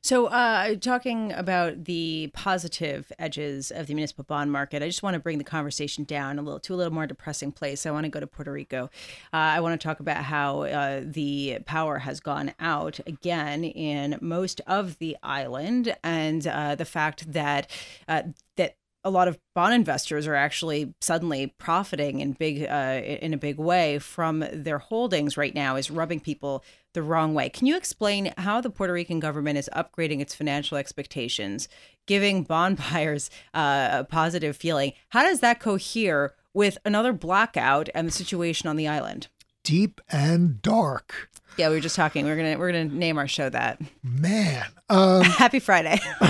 So, 0.00 0.26
uh, 0.26 0.76
talking 0.76 1.32
about 1.32 1.84
the 1.84 2.30
positive 2.32 3.10
edges 3.18 3.70
of 3.72 3.88
the 3.88 3.94
municipal 3.94 4.24
bond 4.24 4.52
market, 4.52 4.82
I 4.82 4.86
just 4.86 5.02
want 5.02 5.14
to 5.14 5.20
bring 5.20 5.38
the 5.38 5.44
conversation 5.44 6.04
down 6.04 6.38
a 6.38 6.42
little 6.42 6.60
to 6.60 6.74
a 6.74 6.76
little 6.76 6.92
more 6.92 7.06
depressing 7.06 7.50
place. 7.50 7.84
I 7.84 7.90
want 7.90 8.04
to 8.04 8.10
go 8.10 8.20
to 8.20 8.26
Puerto 8.26 8.52
Rico. 8.52 8.90
Uh, 9.32 9.36
I 9.36 9.60
want 9.60 9.78
to 9.78 9.84
talk 9.84 9.98
about 9.98 10.22
how 10.24 10.62
uh, 10.62 11.02
the 11.04 11.58
power 11.64 11.98
has 11.98 12.20
gone 12.20 12.54
out 12.60 13.00
again 13.06 13.64
in 13.64 14.18
most 14.20 14.60
of 14.66 14.98
the 14.98 15.16
island, 15.22 15.96
and 16.04 16.46
uh, 16.46 16.76
the 16.76 16.84
fact 16.84 17.32
that 17.32 17.68
uh, 18.06 18.22
that 18.56 18.76
a 19.04 19.10
lot 19.10 19.28
of 19.28 19.38
bond 19.54 19.74
investors 19.74 20.26
are 20.26 20.34
actually 20.34 20.94
suddenly 21.00 21.54
profiting 21.58 22.20
in 22.20 22.32
big 22.32 22.62
uh, 22.62 23.00
in 23.02 23.32
a 23.32 23.38
big 23.38 23.58
way 23.58 23.98
from 23.98 24.44
their 24.52 24.78
holdings 24.78 25.36
right 25.36 25.54
now 25.54 25.76
is 25.76 25.90
rubbing 25.90 26.20
people 26.20 26.64
the 26.98 27.02
wrong 27.04 27.32
way. 27.32 27.48
Can 27.48 27.68
you 27.68 27.76
explain 27.76 28.32
how 28.38 28.60
the 28.60 28.70
Puerto 28.70 28.92
Rican 28.92 29.20
government 29.20 29.56
is 29.56 29.70
upgrading 29.72 30.20
its 30.20 30.34
financial 30.34 30.76
expectations, 30.76 31.68
giving 32.06 32.42
bond 32.42 32.78
buyers 32.90 33.30
uh, 33.54 33.88
a 33.92 34.04
positive 34.04 34.56
feeling? 34.56 34.94
How 35.10 35.22
does 35.22 35.38
that 35.38 35.60
cohere 35.60 36.34
with 36.52 36.76
another 36.84 37.12
blackout 37.12 37.88
and 37.94 38.08
the 38.08 38.12
situation 38.12 38.68
on 38.68 38.74
the 38.74 38.88
island? 38.88 39.28
Deep 39.62 40.00
and 40.10 40.60
dark. 40.60 41.30
Yeah, 41.56 41.68
we 41.68 41.76
were 41.76 41.80
just 41.80 41.94
talking. 41.94 42.24
We're 42.24 42.36
gonna 42.36 42.58
we're 42.58 42.72
gonna 42.72 42.84
name 42.86 43.16
our 43.16 43.28
show 43.28 43.48
that. 43.48 43.80
Man, 44.02 44.66
um, 44.88 45.22
happy 45.24 45.60
Friday. 45.60 46.00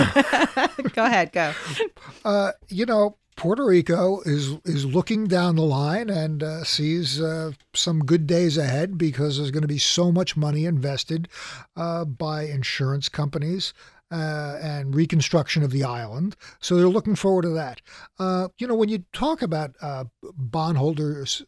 go 0.92 1.04
ahead, 1.04 1.32
go. 1.32 1.52
Uh, 2.24 2.52
you 2.68 2.84
know, 2.84 3.16
Puerto 3.38 3.64
Rico 3.64 4.20
is 4.22 4.56
is 4.64 4.84
looking 4.84 5.28
down 5.28 5.54
the 5.54 5.62
line 5.62 6.10
and 6.10 6.42
uh, 6.42 6.64
sees 6.64 7.20
uh, 7.20 7.52
some 7.72 8.00
good 8.00 8.26
days 8.26 8.58
ahead 8.58 8.98
because 8.98 9.36
there's 9.36 9.52
going 9.52 9.62
to 9.62 9.68
be 9.68 9.78
so 9.78 10.10
much 10.10 10.36
money 10.36 10.64
invested 10.64 11.28
uh, 11.76 12.04
by 12.04 12.42
insurance 12.42 13.08
companies. 13.08 13.72
Uh, 14.10 14.58
and 14.62 14.94
reconstruction 14.94 15.62
of 15.62 15.70
the 15.70 15.84
island. 15.84 16.34
So 16.60 16.76
they're 16.76 16.88
looking 16.88 17.14
forward 17.14 17.42
to 17.42 17.50
that. 17.50 17.82
Uh, 18.18 18.48
you 18.56 18.66
know, 18.66 18.74
when 18.74 18.88
you 18.88 19.04
talk 19.12 19.42
about 19.42 19.76
uh, 19.82 20.04
bondholders 20.22 21.44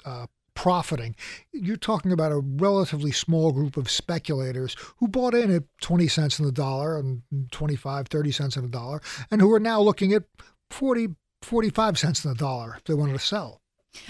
profiting. 0.52 1.16
You're 1.54 1.78
talking 1.78 2.12
about 2.12 2.32
a 2.32 2.40
relatively 2.40 3.12
small 3.12 3.50
group 3.50 3.78
of 3.78 3.90
speculators 3.90 4.76
who 4.98 5.08
bought 5.08 5.32
in 5.32 5.50
at 5.50 5.62
20 5.80 6.06
cents 6.06 6.38
in 6.38 6.44
the 6.44 6.52
dollar 6.52 6.98
and 6.98 7.22
25, 7.50 8.08
30 8.08 8.30
cents 8.30 8.56
in 8.58 8.64
the 8.64 8.68
dollar, 8.68 9.00
and 9.30 9.40
who 9.40 9.50
are 9.54 9.60
now 9.60 9.80
looking 9.80 10.12
at 10.12 10.24
40, 10.70 11.14
45 11.42 11.98
cents 11.98 12.24
in 12.24 12.30
the 12.30 12.36
dollar 12.36 12.74
if 12.76 12.84
they 12.84 12.94
wanted 12.94 13.14
to 13.14 13.18
sell. 13.18 13.60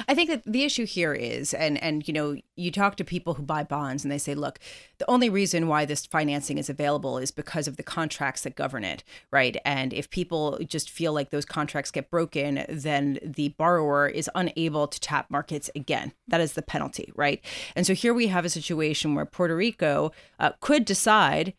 I 0.06 0.14
think 0.14 0.28
that 0.28 0.44
the 0.44 0.64
issue 0.64 0.84
here 0.84 1.14
is, 1.14 1.54
and 1.54 1.82
and 1.82 2.06
you 2.06 2.12
know, 2.12 2.36
you 2.54 2.70
talk 2.70 2.96
to 2.96 3.04
people 3.04 3.34
who 3.34 3.42
buy 3.42 3.64
bonds, 3.64 4.04
and 4.04 4.12
they 4.12 4.18
say, 4.18 4.34
look, 4.34 4.58
the 4.98 5.08
only 5.08 5.30
reason 5.30 5.68
why 5.68 5.86
this 5.86 6.04
financing 6.04 6.58
is 6.58 6.68
available 6.68 7.16
is 7.16 7.30
because 7.30 7.66
of 7.66 7.76
the 7.76 7.82
contracts 7.82 8.42
that 8.42 8.56
govern 8.56 8.84
it, 8.84 9.02
right? 9.30 9.56
And 9.64 9.94
if 9.94 10.10
people 10.10 10.58
just 10.66 10.90
feel 10.90 11.14
like 11.14 11.30
those 11.30 11.46
contracts 11.46 11.90
get 11.90 12.10
broken, 12.10 12.66
then 12.68 13.18
the 13.22 13.50
borrower 13.50 14.06
is 14.06 14.30
unable 14.34 14.86
to 14.86 15.00
tap 15.00 15.30
markets 15.30 15.70
again. 15.74 16.12
That 16.28 16.42
is 16.42 16.52
the 16.52 16.62
penalty, 16.62 17.10
right? 17.16 17.42
And 17.74 17.86
so 17.86 17.94
here 17.94 18.12
we 18.12 18.26
have 18.26 18.44
a 18.44 18.50
situation 18.50 19.14
where 19.14 19.24
Puerto 19.24 19.56
Rico 19.56 20.12
uh, 20.38 20.52
could 20.60 20.84
decide 20.84 21.54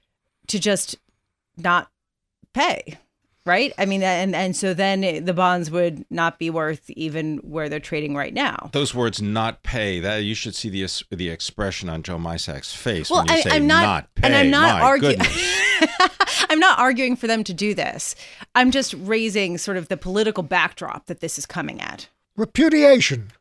to 0.47 0.59
just 0.59 0.95
not 1.57 1.89
pay 2.53 2.99
right? 3.45 3.73
I 3.77 3.85
mean, 3.85 4.03
and 4.03 4.35
and 4.35 4.55
so 4.55 4.73
then 4.73 5.25
the 5.25 5.33
bonds 5.33 5.71
would 5.71 6.05
not 6.09 6.39
be 6.39 6.49
worth 6.49 6.89
even 6.91 7.37
where 7.37 7.69
they're 7.69 7.79
trading 7.79 8.15
right 8.15 8.33
now. 8.33 8.69
Those 8.73 8.93
words 8.93 9.21
"not 9.21 9.63
pay" 9.63 9.99
that 9.99 10.17
you 10.17 10.35
should 10.35 10.55
see 10.55 10.69
the 10.69 10.87
the 11.09 11.29
expression 11.29 11.89
on 11.89 12.03
Joe 12.03 12.17
Mysak's 12.17 12.73
face 12.73 13.09
well, 13.09 13.25
when 13.25 13.29
you 13.29 13.33
I, 13.33 13.41
say 13.41 13.51
I'm 13.51 13.67
not, 13.67 13.83
"not 13.83 14.15
pay." 14.15 14.27
and 14.27 14.35
I'm 14.35 14.49
not 14.49 14.81
arguing. 14.81 15.17
goodness. 15.17 15.61
I'm 16.49 16.59
not 16.59 16.79
arguing 16.79 17.15
for 17.15 17.27
them 17.27 17.43
to 17.45 17.53
do 17.53 17.73
this. 17.73 18.15
I'm 18.55 18.71
just 18.71 18.93
raising 18.97 19.57
sort 19.57 19.77
of 19.77 19.87
the 19.87 19.97
political 19.97 20.43
backdrop 20.43 21.05
that 21.07 21.21
this 21.21 21.37
is 21.37 21.45
coming 21.45 21.81
at. 21.81 22.09
Repudiation, 22.35 23.31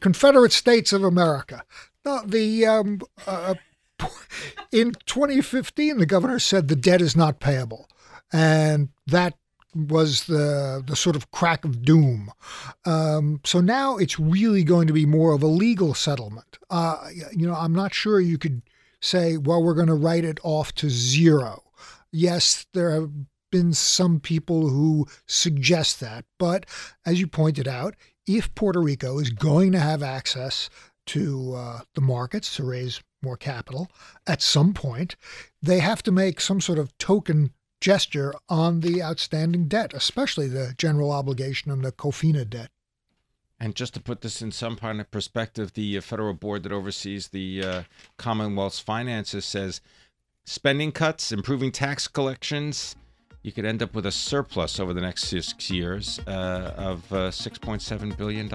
Confederate 0.00 0.52
States 0.52 0.92
of 0.92 1.04
America. 1.04 1.64
Now, 2.04 2.22
the 2.24 2.66
um, 2.66 3.00
uh, 3.26 3.54
in 4.72 4.92
2015, 5.06 5.98
the 5.98 6.06
governor 6.06 6.38
said 6.38 6.68
the 6.68 6.76
debt 6.76 7.00
is 7.00 7.16
not 7.16 7.40
payable, 7.40 7.88
and 8.32 8.90
that 9.06 9.34
was 9.74 10.24
the 10.24 10.82
the 10.86 10.96
sort 10.96 11.16
of 11.16 11.30
crack 11.30 11.64
of 11.64 11.82
doom. 11.82 12.32
Um, 12.84 13.40
so 13.44 13.60
now 13.60 13.96
it's 13.96 14.18
really 14.18 14.64
going 14.64 14.86
to 14.86 14.92
be 14.92 15.06
more 15.06 15.32
of 15.32 15.42
a 15.42 15.46
legal 15.46 15.94
settlement. 15.94 16.58
Uh, 16.68 17.08
you 17.32 17.46
know, 17.46 17.54
I'm 17.54 17.74
not 17.74 17.94
sure 17.94 18.20
you 18.20 18.38
could 18.38 18.62
say, 19.00 19.36
well, 19.36 19.62
we're 19.62 19.74
going 19.74 19.86
to 19.86 19.94
write 19.94 20.24
it 20.24 20.38
off 20.42 20.74
to 20.74 20.90
zero. 20.90 21.62
Yes, 22.12 22.66
there 22.74 22.90
have 22.90 23.10
been 23.50 23.72
some 23.72 24.20
people 24.20 24.68
who 24.68 25.06
suggest 25.26 26.00
that, 26.00 26.24
but 26.38 26.66
as 27.06 27.18
you 27.20 27.26
pointed 27.26 27.66
out, 27.66 27.94
if 28.26 28.54
Puerto 28.54 28.80
Rico 28.80 29.18
is 29.18 29.30
going 29.30 29.72
to 29.72 29.80
have 29.80 30.02
access 30.02 30.70
to 31.06 31.54
uh, 31.54 31.80
the 31.94 32.00
markets 32.00 32.54
to 32.56 32.64
raise 32.64 33.00
more 33.22 33.36
capital 33.36 33.90
at 34.26 34.42
some 34.42 34.72
point, 34.72 35.16
they 35.62 35.80
have 35.80 36.02
to 36.04 36.12
make 36.12 36.40
some 36.40 36.60
sort 36.60 36.78
of 36.78 36.96
token 36.98 37.52
gesture 37.80 38.34
on 38.48 38.80
the 38.80 39.02
outstanding 39.02 39.66
debt, 39.66 39.92
especially 39.94 40.48
the 40.48 40.74
general 40.76 41.10
obligation 41.10 41.70
and 41.70 41.84
the 41.84 41.92
COFINA 41.92 42.48
debt. 42.48 42.70
And 43.58 43.74
just 43.74 43.92
to 43.94 44.00
put 44.00 44.22
this 44.22 44.40
in 44.40 44.52
some 44.52 44.76
kind 44.76 45.00
of 45.00 45.10
perspective, 45.10 45.74
the 45.74 45.98
uh, 45.98 46.00
federal 46.00 46.32
board 46.32 46.62
that 46.62 46.72
oversees 46.72 47.28
the 47.28 47.62
uh, 47.62 47.82
Commonwealth's 48.16 48.80
finances 48.80 49.44
says 49.44 49.82
spending 50.44 50.92
cuts, 50.92 51.30
improving 51.30 51.70
tax 51.70 52.08
collections, 52.08 52.96
you 53.42 53.52
could 53.52 53.64
end 53.64 53.82
up 53.82 53.94
with 53.94 54.06
a 54.06 54.12
surplus 54.12 54.80
over 54.80 54.92
the 54.92 55.00
next 55.00 55.24
six 55.24 55.70
years 55.70 56.20
uh, 56.26 56.74
of 56.76 57.12
uh, 57.12 57.30
$6.7 57.30 58.16
billion. 58.16 58.50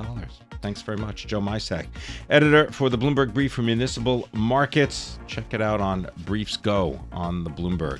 Thanks 0.61 0.81
very 0.81 0.97
much, 0.97 1.27
Joe 1.27 1.41
Mysak, 1.41 1.87
editor 2.29 2.71
for 2.71 2.89
the 2.89 2.97
Bloomberg 2.97 3.33
Brief 3.33 3.53
for 3.53 3.61
Municipal 3.61 4.27
Markets. 4.33 5.19
Check 5.27 5.53
it 5.53 5.61
out 5.61 5.81
on 5.81 6.07
Briefs 6.25 6.57
Go 6.57 6.99
on 7.11 7.43
the 7.43 7.49
Bloomberg. 7.49 7.99